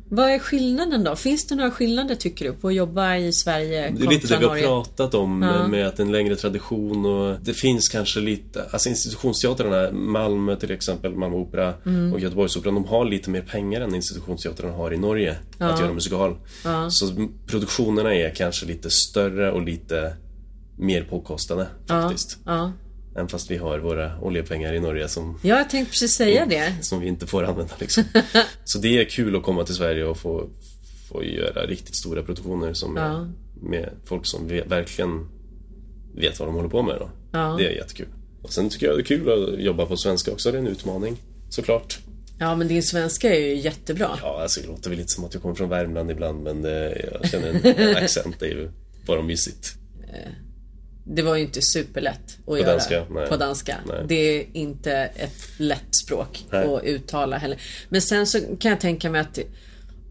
[0.09, 1.15] Vad är skillnaden då?
[1.15, 4.27] Finns det några skillnader tycker du på att jobba i Sverige Det är kontra lite
[4.27, 4.63] det vi har Norge?
[4.65, 5.67] pratat om Ja.
[5.67, 11.15] med att en längre tradition och det finns kanske lite, alltså institutionsteatrarna, Malmö till exempel,
[11.15, 12.13] Malmö Opera Mm.
[12.13, 16.35] och Göteborgsoperan, de har lite mer pengar än institutionsteatrarna har i Norge att göra musikal.
[16.89, 20.13] Så produktionerna är kanske lite större och lite
[20.77, 22.37] mer påkostade faktiskt.
[22.45, 22.71] Ja.
[23.15, 26.73] Även fast vi har våra oljepengar i Norge som ja, jag tänkte precis säga det.
[26.81, 28.03] som vi inte får använda liksom.
[28.63, 30.49] Så det är kul att komma till Sverige och få,
[31.09, 33.27] få göra riktigt stora produktioner som Ja.
[33.69, 35.27] med folk som ve- verkligen
[36.15, 37.09] vet vad de håller på med då.
[37.31, 37.55] Ja.
[37.59, 38.07] Det är jättekul.
[38.41, 40.67] Och sen tycker jag det är kul att jobba på svenska också, det är en
[40.67, 41.17] utmaning
[41.49, 41.99] såklart.
[42.39, 44.09] Ja men din svenska är ju jättebra.
[44.21, 46.71] Ja, alltså det låter väl lite som att jag kommer från Värmland ibland men eh,
[46.71, 48.69] jag känner en accent är ju
[49.05, 49.73] bara mysigt.
[51.03, 53.05] Det var ju inte superlätt att göra danska?
[53.29, 53.77] På danska.
[53.87, 54.05] Nej.
[54.07, 56.67] Det är inte ett lätt språk Nej.
[56.67, 57.61] att uttala heller.
[57.89, 59.39] Men sen så kan jag tänka mig att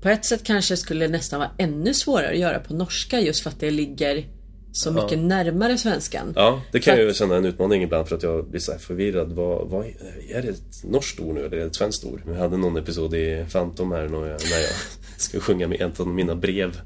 [0.02, 3.50] på ett sätt kanske skulle nästan vara ännu svårare att göra på norska just för
[3.50, 4.26] att det ligger
[4.72, 6.32] så mycket närmare svenskan.
[6.36, 8.72] Ja, det kan För jag ju känna en utmaning ibland för att jag blir så
[8.72, 9.32] här förvirrad.
[9.32, 9.86] Vad, vad,
[10.28, 12.22] är det ett norskt ord nu eller är det ett svenskt ord?
[12.26, 14.72] Vi hade någon episod i Phantom här när jag, när jag
[15.16, 16.80] ska sjunga med ett av mina brev.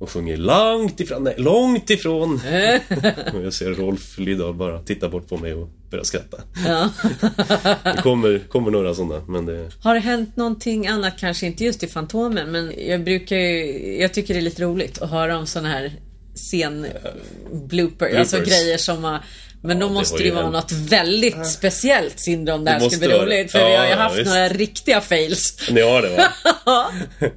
[0.00, 2.34] Och sjunger långt ifrån, nej, långt ifrån.
[3.34, 6.36] och jag ser Rolf Lydahl bara titta bort på mig och börja skratta.
[6.66, 6.90] Ja.
[7.84, 9.70] Det kommer, kommer några sådana, men det...
[9.80, 14.14] Har det hänt någonting annat, kanske inte just i Fantomen, men jag brukar ju, jag
[14.14, 15.92] tycker det är lite roligt att höra om såna här
[16.34, 18.48] scen alltså bloopers.
[18.48, 19.20] grejer som har
[19.66, 20.54] men Ja, då det måste det ju ju vara hänt.
[20.54, 23.18] något väldigt speciellt syndrom om det Det ska bli det.
[23.24, 23.52] roligt.
[23.52, 24.26] För Ja, vi har ju ja, haft visst.
[24.30, 25.58] några riktiga fails.
[25.70, 26.28] Ni har det va?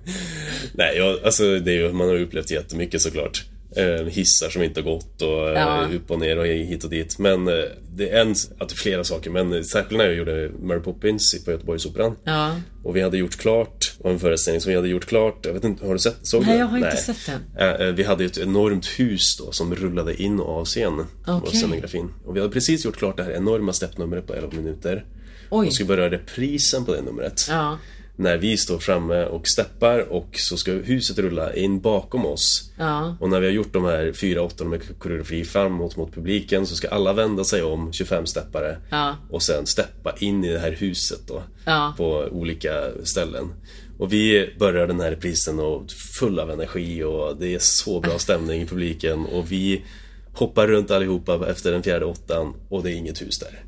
[0.74, 3.44] Nej, jag, alltså det är ju, man har ju upplevt jättemycket såklart.
[3.76, 5.88] Eh, hissar som inte har gått och eh, Ja.
[5.96, 7.20] upp och ner och hit och dit.
[7.20, 7.54] Men eh,
[7.92, 9.30] det är en, att det är flera saker.
[9.30, 12.16] Men särskilt när jag gjorde Mary Poppins på Göteborgsoperan.
[12.24, 12.56] Ja.
[12.84, 15.46] Och vi hade gjort klart, och en föreställning som vi hade gjort klart.
[15.46, 16.18] Jag vet inte, har du sett?
[16.28, 17.96] Såg Nej, du jag har inte sett den.
[17.96, 21.06] Vi hade ett enormt hus då som rullade in och av scen.
[21.26, 21.56] Var Okej.
[21.60, 22.10] scenografin.
[22.26, 25.06] Och vi hade precis gjort klart det här enorma steppnumret på 11 minuter.
[25.50, 25.68] Oj.
[25.68, 27.42] Och skulle börja reprisen på det numret.
[27.50, 27.78] Ja.
[28.20, 32.72] När vi står framme och steppar och så ska huset rulla in bakom oss.
[32.78, 33.18] Ja.
[33.20, 36.76] Och när vi har gjort de här fyra åttorna med koreografi framåt mot publiken så
[36.76, 38.78] ska alla vända sig om, 25 steppare.
[38.90, 39.16] Ja.
[39.30, 41.44] Och sen steppa in i det här huset då.
[41.66, 41.94] Ja.
[41.98, 42.72] På olika
[43.04, 43.54] ställen.
[43.98, 48.18] Och vi börjar den här reprisen och full av energi och det är så bra
[48.20, 49.86] stämning i publiken och vi
[50.34, 53.64] hoppar runt allihopa efter den fjärde åttan och det är inget hus där.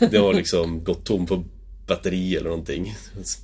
[0.10, 1.44] Det har liksom gått tom på
[1.96, 2.94] batteri eller någonting.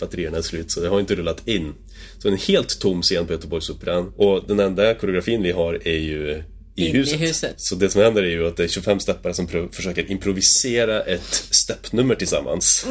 [0.00, 1.74] Batterierna är slut så det har inte rullat in.
[2.18, 6.42] Så en helt tom scen på Göteborgsoperan och den enda koreografin vi har är ju
[6.74, 7.20] i In i huset.
[7.20, 7.54] huset.
[7.56, 11.34] Så det som händer är ju att det är 25 steppare som försöker improvisera ett
[11.50, 12.86] steppnummer tillsammans.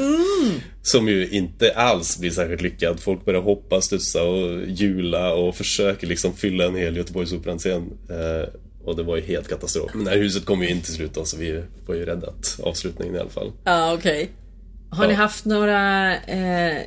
[0.82, 3.00] Som ju inte alls blir särskilt lyckad.
[3.00, 7.84] Folk börjar hoppa, studsa och hjula och försöker liksom fylla en hel Göteborgsoperan-scen.
[8.10, 8.50] Eh,
[8.84, 9.92] och det var ju helt katastrof.
[9.94, 12.60] Men det här huset kom ju in till slut då, så vi var ju räddat
[12.64, 13.52] avslutningen i alla fall.
[13.64, 14.30] Ja, okej.
[14.90, 15.18] Har ni Ja.
[15.18, 16.82] haft några eh,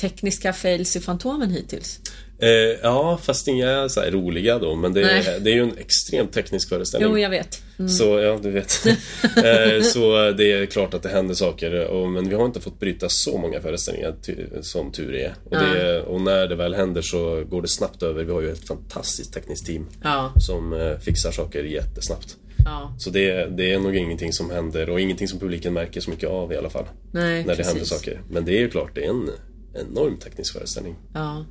[0.00, 2.00] tekniska fails i Fantomen hittills?
[2.38, 2.48] Eh,
[2.82, 4.74] ja, fast inga så roliga då.
[4.74, 7.10] Men det är, det är ju en extremt teknisk föreställning.
[7.10, 7.62] Jo, jag vet.
[7.78, 7.88] Mm.
[7.88, 8.86] Så, ja, du vet.
[9.36, 11.86] Eh, så det är klart att det händer saker.
[11.86, 14.14] Och, men vi har inte fått bryta så många föreställningar
[14.62, 15.34] som tur är.
[15.44, 18.24] Och, det, och när det väl händer så går det snabbt över.
[18.24, 20.32] Vi har ju ett fantastiskt tekniskt team Ja.
[20.40, 22.36] som eh, fixar saker jättesnabbt.
[22.64, 22.94] Ja.
[22.98, 26.28] Så det, det är nog ingenting som händer och ingenting som publiken märker så mycket
[26.28, 26.84] av i alla fall.
[27.12, 27.98] Nej, när det händer precis.
[27.98, 28.20] saker.
[28.30, 29.30] Men det är ju klart, det är en
[29.74, 30.94] enorm teknisk föreställning.
[31.14, 31.44] Ja.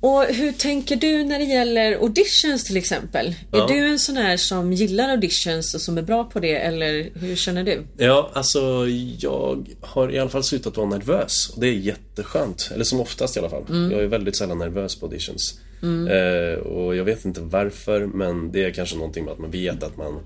[0.00, 3.34] Och hur tänker du när det gäller auditions till exempel?
[3.52, 3.64] Ja.
[3.64, 7.10] Är du en sån här som gillar auditions och som är bra på det eller
[7.14, 7.82] hur känner du?
[7.96, 8.86] Ja, alltså
[9.18, 11.50] jag har i alla fall slutat vara nervös.
[11.54, 12.70] Och det är jätteskönt.
[12.74, 13.64] Eller som oftast i alla fall.
[13.68, 15.60] Jag är väldigt sällan nervös på auditions.
[15.82, 19.82] Eh, och jag vet inte varför, men det är kanske någonting med att man vet
[19.82, 20.20] att man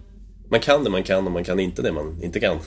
[0.48, 2.59] man kan det man kan och man kan inte det man inte kan.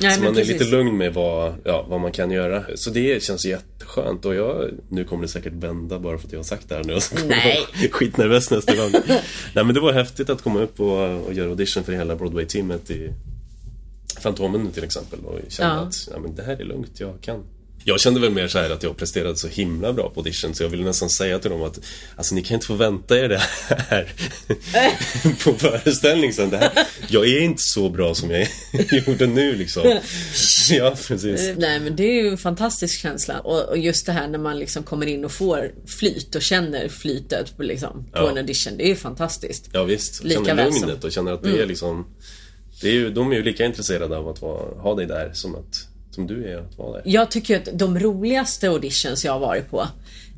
[0.00, 0.52] Nej, så man är precis.
[0.52, 2.64] lite lugn med vad, ja, vad man kan göra.
[2.74, 6.38] Så det känns jätteskönt och jag, nu kommer det säkert vända bara för att jag
[6.38, 7.66] har sagt det här nu och så kommer jag Nej.
[7.80, 8.90] vara skitnervös nästa gång.
[9.54, 12.90] Nej men det var häftigt att komma upp och, och göra audition för hela Broadway-teamet
[12.90, 13.12] i
[14.20, 15.80] Fantomen till exempel och kände Ja.
[15.80, 17.44] att ja, men det här är lugnt, jag kan.
[17.88, 20.62] Jag kände väl mer så här att jag presterade så himla bra på audition så
[20.62, 21.78] jag ville nästan säga till dem att
[22.16, 24.12] Alltså ni kan inte få vänta er det här
[25.44, 26.50] på föreställning sen.
[26.50, 26.70] Det här,
[27.08, 28.48] jag är inte så bra som jag
[29.06, 29.82] gjorde nu liksom.
[30.70, 31.50] Ja, precis.
[31.58, 34.82] Nej men det är ju en fantastisk känsla och, just det här när man liksom
[34.82, 38.30] kommer in och får flyt och känner flytet på, liksom, på Ja.
[38.30, 38.76] en audition.
[38.76, 39.68] Det är ju fantastiskt.
[39.72, 42.06] Ja visst, Lika känner lugnet som- och känner att det är liksom
[42.80, 45.54] det är ju, De är ju lika intresserade av att vara, ha dig där som,
[45.54, 45.85] att,
[46.16, 47.02] som du är att vara där.
[47.04, 49.88] Jag tycker att de roligaste auditions jag har varit på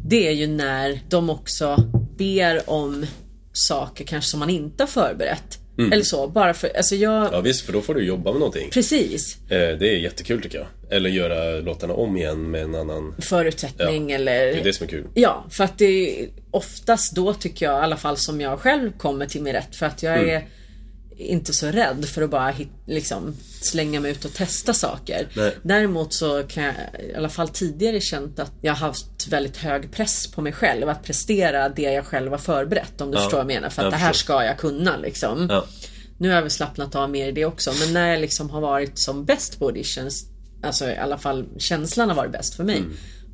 [0.07, 1.77] Det är ju när de också
[2.19, 3.07] ber om
[3.53, 5.59] saker kanske som man inte har förberett.
[5.93, 7.21] Eller så, bara för, alltså jag...
[7.21, 7.31] Mm.
[7.33, 8.71] Ja visst, för då får du jobba med någonting.
[8.71, 9.39] Precis.
[9.43, 10.67] Eh, Det är jättekul tycker jag.
[10.97, 13.15] Eller göra låtarna om igen med en annan...
[13.19, 14.47] Förutsättning Ja, eller...
[14.47, 15.07] Det är det som är kul.
[15.15, 15.85] Ja, för att det
[16.23, 19.77] är oftast då tycker jag i alla fall som jag själv kommer till min rätt.
[19.77, 20.29] För att jag Mm.
[20.31, 20.47] är
[21.19, 25.29] inte så rädd för att bara hit, liksom, slänga mig ut och testa saker.
[25.37, 25.57] Nej.
[25.63, 26.75] Däremot så kan jag
[27.11, 30.89] i alla fall tidigare känt att jag har haft väldigt hög press på mig själv
[30.89, 33.01] att prestera det jag själv har förberett.
[33.01, 33.71] Om du Ja, förstår vad jag menar.
[33.71, 34.35] För att jag det här förstår.
[34.35, 35.47] ska jag kunna liksom.
[35.51, 35.65] Ja.
[36.19, 37.73] Nu har jag väl slappnat av mer i det också.
[37.81, 40.25] Men när jag liksom har varit som bäst på auditions,
[40.63, 42.83] alltså i alla fall känslan har varit bäst för mig.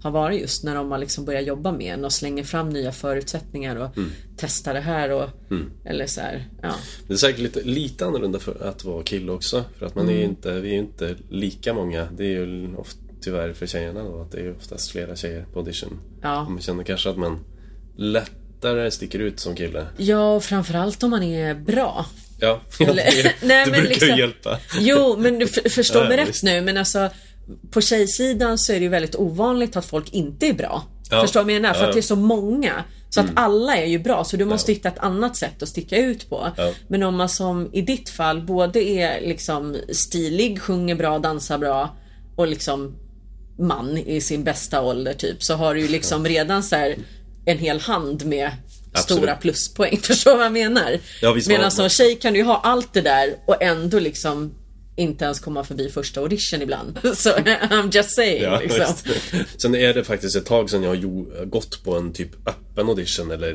[0.05, 2.93] Har varit just när de har liksom börjat jobba med en och slänger fram nya
[2.93, 4.11] förutsättningar och mm.
[4.37, 5.71] testar det här och mm.
[5.85, 6.75] eller så här, ja.
[7.07, 10.13] Det är säkert lite, lite annorlunda för att vara kille också för att man är
[10.13, 10.31] mm.
[10.31, 12.09] inte, vi är ju inte lika många.
[12.17, 15.59] Det är ju ofta, tyvärr för tjejerna då att det är oftast flera tjejer på
[15.59, 16.01] audition.
[16.23, 16.49] Ja.
[16.49, 17.45] Man känner kanske att man
[17.97, 19.87] lättare sticker ut som kille.
[19.97, 22.07] Ja, och framförallt om man är bra.
[22.41, 24.59] Ja, ja det, Nej, det brukar liksom, ju hjälpa.
[24.81, 27.11] Jo, men du förstår ja, mig rätt nu men alltså
[27.71, 30.83] på tjejsidan så är det ju väldigt ovanligt att folk inte är bra.
[31.11, 31.21] Ja.
[31.21, 31.75] Förstår du vad jag menar?
[31.75, 32.85] För att det är så många.
[33.11, 33.39] Så att mm.
[33.39, 34.77] alla är ju bra så du måste ja.
[34.77, 36.53] hitta ett annat sätt att sticka ut på.
[36.57, 36.73] Ja.
[36.89, 41.97] Men om man som i ditt fall både är liksom stilig, sjunger bra, dansar bra
[42.37, 42.97] och liksom
[43.59, 46.97] man i sin bästa ålder typ så har du ju liksom redan så här
[47.45, 48.51] en hel hand med
[48.93, 49.23] Absolut.
[49.23, 49.99] stora pluspoäng.
[50.03, 50.99] Förstår du vad jag menar?
[51.23, 54.55] Ja, Medan som tjej kan du ju ha allt det där och ändå liksom
[54.97, 56.99] inte ens komma förbi första audition ibland.
[57.15, 58.43] Så I'm just saying.
[58.43, 58.95] Ja, liksom.
[59.57, 63.31] Sen är det faktiskt ett tag sedan jag har gått på en typ öppen audition
[63.31, 63.55] eller,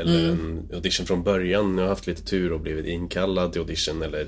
[0.00, 0.30] eller mm.
[0.30, 1.78] en audition från början.
[1.78, 4.26] Jag har haft lite tur och blivit inkallad till audition eller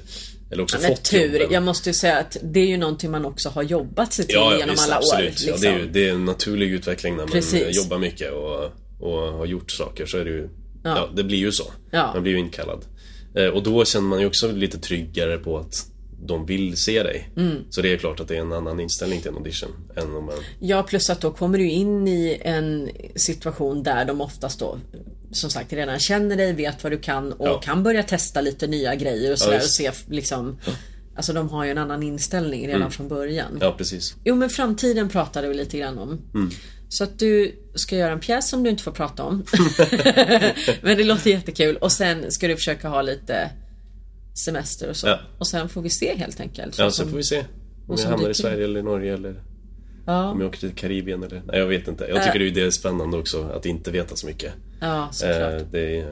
[0.51, 1.33] eller också ja, fått tur.
[1.33, 1.53] Jobben.
[1.53, 4.35] Jag måste ju säga att det är ju någonting man också har jobbat sig till
[4.35, 5.25] ja, genom visst, alla absolut.
[5.25, 5.31] år.
[5.31, 5.49] Liksom.
[5.49, 5.93] Ja, det, är ju, liksom.
[5.93, 7.77] det är en naturlig utveckling när man Precis.
[7.77, 8.65] jobbar mycket och,
[9.01, 10.49] och har gjort saker så är det ju
[10.85, 11.73] Ja, ja det blir ju så.
[11.93, 12.85] Man blir ju inkallad.
[13.35, 15.87] Eh, och då känner man ju också lite tryggare på att
[16.27, 17.31] de vill se dig.
[17.37, 17.57] Mm.
[17.71, 19.71] Så det är klart att det är en annan inställning till en audition.
[19.97, 20.35] Än om man...
[20.59, 24.79] Ja, plus att då kommer du in i en situation där de oftast då
[25.33, 27.61] som sagt redan känner dig, vet vad du kan och ja.
[27.61, 30.59] kan börja testa lite nya grejer och sådär ja, och se liksom
[31.17, 32.91] Alltså de har ju en annan inställning redan mm.
[32.91, 33.59] från början.
[33.61, 34.17] Ja, precis.
[34.25, 36.21] Jo, men framtiden pratade vi lite grann om.
[36.35, 36.51] Mm.
[36.89, 39.45] Så att du ska göra en pjäs som du inte får prata om.
[40.83, 43.51] men det låter jättekul och sen ska du försöka ha lite
[44.35, 45.07] semester och så.
[45.07, 45.19] Ja.
[45.39, 46.79] Och sen får vi se helt enkelt.
[46.79, 47.45] Ja, sen får vi se.
[47.89, 49.43] Om jag hamnar i Sverige eller Norge eller
[50.07, 50.31] ja.
[50.31, 51.43] om jag åker till Karibien eller...
[51.47, 52.05] Nej, jag vet inte.
[52.05, 52.53] Jag tycker äh.
[52.53, 54.53] det är spännande också att inte veta så mycket.
[54.81, 55.61] Ja, såklart.
[55.61, 56.07] Eh, det,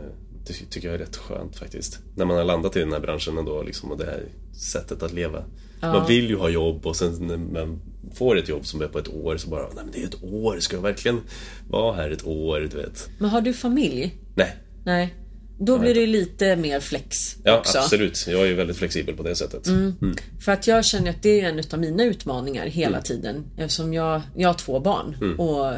[0.46, 1.98] det tycker jag är rätt skönt faktiskt.
[2.14, 5.12] När man har landat i den här branschen ändå liksom, och det här sättet att
[5.12, 5.44] leva.
[5.80, 5.92] Ja.
[5.92, 7.80] Man vill ju ha jobb och sen när man
[8.14, 10.24] får ett jobb som är på ett år så bara, nej men det är ett
[10.24, 11.20] år, ska jag verkligen
[11.68, 12.60] vara här ett år?
[12.60, 13.10] Du vet.
[13.18, 14.14] Men har du familj?
[14.34, 14.56] Nej.
[14.84, 15.14] Nej.
[15.64, 17.78] Då blir det lite mer flex Ja också.
[17.78, 19.66] absolut, jag är väldigt flexibel på det sättet.
[19.66, 19.94] Mm.
[20.02, 20.16] Mm.
[20.40, 23.02] För att jag känner att det är en av mina utmaningar hela mm.
[23.02, 23.44] tiden.
[23.56, 25.40] Eftersom jag, jag har två barn mm.
[25.40, 25.74] och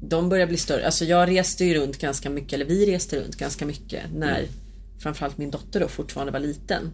[0.00, 0.86] de börjar bli större.
[0.86, 4.50] Alltså jag reste ju runt ganska mycket, eller vi reste runt ganska mycket när mm.
[4.98, 6.90] framförallt min dotter då fortfarande var liten.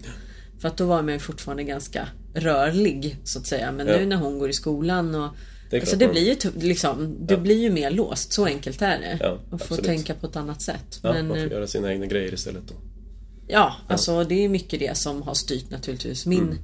[0.60, 3.72] För att då var man ju fortfarande ganska rörlig så att säga.
[3.72, 3.96] Men ja.
[3.96, 5.34] nu när hon går i skolan och
[5.70, 7.40] det, alltså det blir ju liksom, det ja.
[7.40, 8.32] blir ju mer låst.
[8.32, 9.18] Så enkelt är det.
[9.20, 11.00] Ja, man får tänka på ett annat sätt.
[11.02, 12.74] Ja, Men, man får eh, göra sina egna grejer istället då.
[13.46, 16.58] Ja, alltså det är mycket det som har styrt naturligtvis min mm.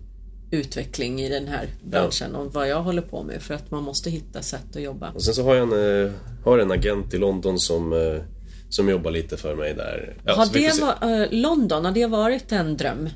[0.51, 3.43] utveckling i den här branschen och vad jag håller på med.
[3.43, 5.11] För att man måste hitta sätt att jobba.
[5.11, 6.13] Och sen så har jag en, eh,
[6.45, 8.23] har en agent i London som eh,
[8.69, 10.15] som jobbar lite för mig där.
[10.25, 13.09] Ja, har det var, äh, London, har det varit en dröm?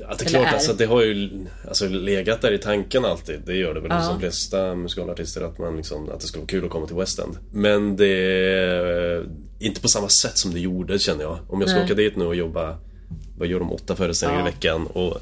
[0.00, 0.52] Ja, det är klart, är?
[0.52, 1.30] Alltså, det har ju
[1.68, 3.40] alltså, legat där i tanken alltid.
[3.46, 3.96] Det gör det väl ja.
[3.96, 6.96] hos de flesta musikalartister att, man liksom, att det skulle vara kul att komma till
[6.96, 7.38] West End.
[7.52, 9.26] Men det är
[9.58, 11.38] inte på samma sätt som det gjorde känner jag.
[11.48, 11.84] Om jag ska Nej.
[11.84, 12.76] åka dit nu och jobba,
[13.38, 14.48] vad gör de, åtta föreställningar ja.
[14.48, 15.18] i veckan och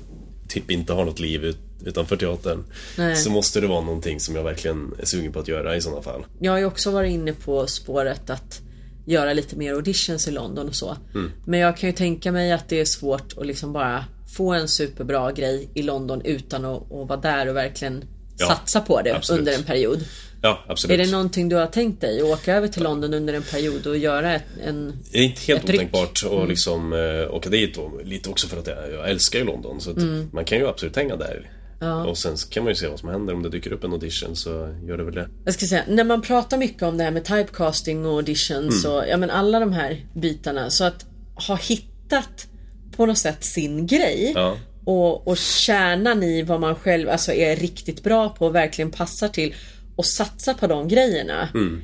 [0.48, 2.64] typ inte har något liv ut, utanför teatern.
[2.98, 3.16] Nej.
[3.16, 6.02] Så måste det vara någonting som jag verkligen är sugen på att göra i sådana
[6.02, 6.26] fall.
[6.40, 8.62] Jag har ju också varit inne på spåret att
[9.06, 10.96] göra lite mer auditions i London och så.
[11.14, 11.32] Mm.
[11.44, 14.04] Men jag kan ju tänka mig att det är svårt att liksom bara
[14.36, 18.04] få en superbra grej i London utan att, att vara där och verkligen
[18.38, 19.38] ja, satsa på det absolut.
[19.38, 20.04] under en period.
[20.42, 21.00] Ja, absolut.
[21.00, 22.20] Är det någonting du har tänkt dig?
[22.20, 25.40] Att åka över till London under en period och göra ett, en Det är inte
[25.40, 26.48] helt otänkbart att mm.
[26.48, 29.90] liksom äh, åka dit och lite också för att jag, jag älskar ju London så
[29.90, 30.30] mm.
[30.32, 32.04] man kan ju absolut hänga där Ja.
[32.06, 34.36] Och sen kan man ju se vad som händer om det dyker upp en audition
[34.36, 34.50] så
[34.82, 35.28] gör det väl det.
[35.44, 38.96] Jag ska säga, när man pratar mycket om det här med typecasting och auditions mm.
[38.96, 40.70] och ja men alla de här bitarna.
[40.70, 41.06] Så att
[41.48, 42.46] ha hittat
[42.96, 44.32] på något sätt sin grej.
[44.34, 44.58] Ja.
[44.84, 49.28] Och, och kärnan i vad man själv alltså, är riktigt bra på och verkligen passar
[49.28, 49.54] till.
[49.96, 51.48] Och satsa på de grejerna.
[51.54, 51.82] Mm.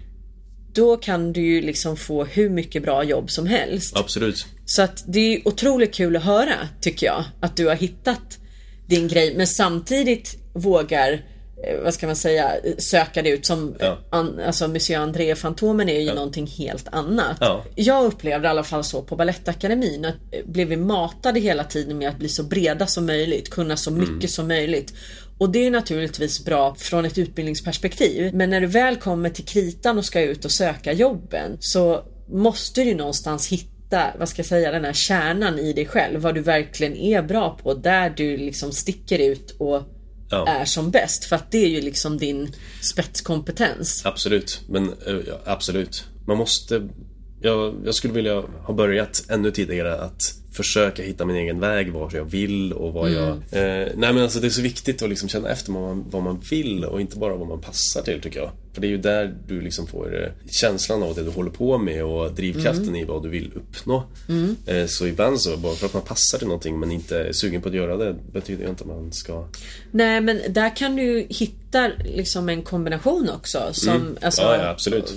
[0.75, 3.97] Då kan du ju liksom få hur mycket bra jobb som helst.
[3.97, 4.47] Absolut.
[4.65, 7.25] Så att det är otroligt kul att höra tycker jag.
[7.41, 8.39] Att du har hittat
[8.87, 11.13] din grej men samtidigt vågar
[11.67, 13.99] eh, vad ska man säga, söka det ut som ja.
[14.11, 16.15] an, alltså Monsieur André Fantomen är ju ja.
[16.15, 17.37] någonting helt annat.
[17.41, 17.65] Ja.
[17.75, 21.99] Jag upplevde i alla fall så på Balettakademin att eh, blev vi matade hela tiden
[21.99, 24.29] med att bli så breda som möjligt, kunna så mycket mm.
[24.29, 24.95] som möjligt.
[25.39, 28.35] Och det är naturligtvis bra från ett utbildningsperspektiv.
[28.35, 32.85] Men när du väl kommer till kritan och ska ut och söka jobben så måste
[32.85, 36.21] du någonstans hitta hitta, vad ska jag säga, den här kärnan i dig själv.
[36.21, 37.75] Vad du verkligen är bra på.
[37.75, 39.83] Där du liksom sticker ut och
[40.31, 40.47] Ja.
[40.49, 41.25] är som bäst.
[41.25, 42.49] För att det är ju liksom din
[42.81, 44.07] spetskompetens.
[44.07, 46.05] Absolut, men eh, absolut.
[46.27, 46.89] Man måste...
[47.41, 50.21] Jag, jag skulle vilja ha börjat ännu tidigare att
[50.53, 53.29] försöka hitta min egen väg, vart jag vill och vad jag...
[53.29, 53.83] Mm.
[53.83, 56.23] Eh, nej men alltså det är så viktigt att liksom känna efter vad man, vad
[56.23, 58.51] man vill och inte bara vad man passar till tycker jag.
[58.75, 61.79] För det är ju där du liksom får eh, känslan av det du håller på
[61.79, 62.97] med och drivkraften Mm.
[62.97, 64.05] i vad du vill uppnå.
[64.67, 67.63] Eh, så ibland så, bara för att man passar till någonting men inte är sugen
[67.63, 69.49] på att göra det betyder ju inte att man ska...
[69.91, 73.69] Nej men där kan du hitta liksom en kombination också.
[73.73, 74.55] Som, alltså, Mm.
[74.61, 75.13] Ja, ja absolut.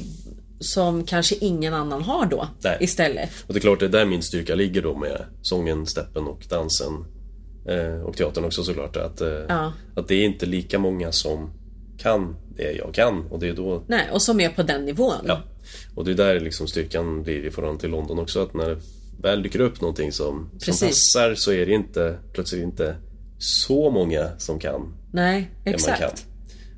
[0.60, 2.78] som kanske ingen annan har då Nej.
[2.80, 3.30] istället.
[3.47, 6.45] Och det är klart, det är där min styrka ligger då med sången, steppen och
[6.49, 7.06] dansen.
[7.70, 8.97] Eh, och teatern också såklart.
[8.97, 9.74] Att, Ja.
[9.95, 11.49] att det är inte lika många som
[11.97, 13.25] kan det jag kan.
[13.31, 13.83] Och det är då...
[13.87, 15.13] Nej, och som är på den nivån.
[15.27, 15.41] Ja.
[15.95, 18.43] Och det är där liksom styrkan blir i förhållande till London också.
[18.43, 18.77] Att när det
[19.21, 22.95] väl dyker upp någonting som, som passar så är det inte plötsligt inte
[23.37, 25.99] så många som kan Nej, exakt.
[26.01, 26.17] man kan.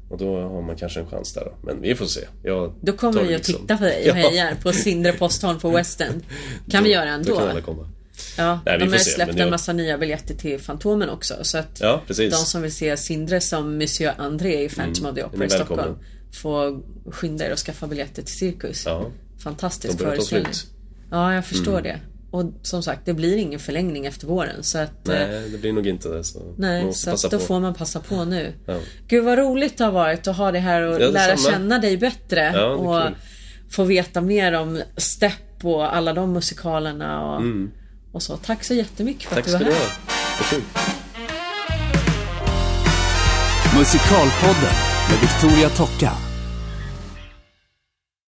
[0.09, 1.51] Och då har man kanske en chans där då.
[1.63, 2.21] Men vi får se.
[2.43, 4.29] Jag Då kommer vi att liksom- titta på dig och Ja.
[4.29, 6.23] hejar på Sindre Postholm på West End.
[6.71, 7.35] Kan vi göra Då ändå?
[7.37, 7.89] kan alla komma.
[8.37, 11.33] Ja, Nej, de har släppt jag- en massa nya biljetter till Fantomen också.
[11.41, 15.23] Så att Ja, de som vill se Sindre som Monsieur André i Phantom of the
[15.23, 15.95] Opera i Stockholm
[16.33, 18.83] får skynda er och skaffa biljetter till Cirkus.
[18.85, 19.11] Ja.
[19.43, 20.51] Fantastisk föreställning.
[21.11, 21.99] Ja, jag förstår det.
[22.31, 24.63] Och som sagt, det blir ingen förlängning efter våren.
[24.63, 26.23] Så att, eh, Nej, det blir nog inte det.
[26.23, 27.39] Så Nej, så att då på.
[27.39, 28.53] får man passa på nu.
[28.65, 28.79] Ja.
[29.07, 31.97] Gud vad roligt det har varit att ha dig här och Ja, lära känna dig
[31.97, 32.51] bättre.
[32.55, 33.15] Ja, det och kul.
[33.69, 37.41] få veta mer om Step och alla de musikalerna och,
[38.11, 38.37] och så.
[38.37, 39.35] Tack så jättemycket för.
[39.35, 39.81] Tack att du ska var du här.
[39.81, 39.91] ha.
[40.39, 40.61] Vad kul.
[43.77, 44.75] Musikalpodden
[45.09, 46.26] med Victoria Tocka.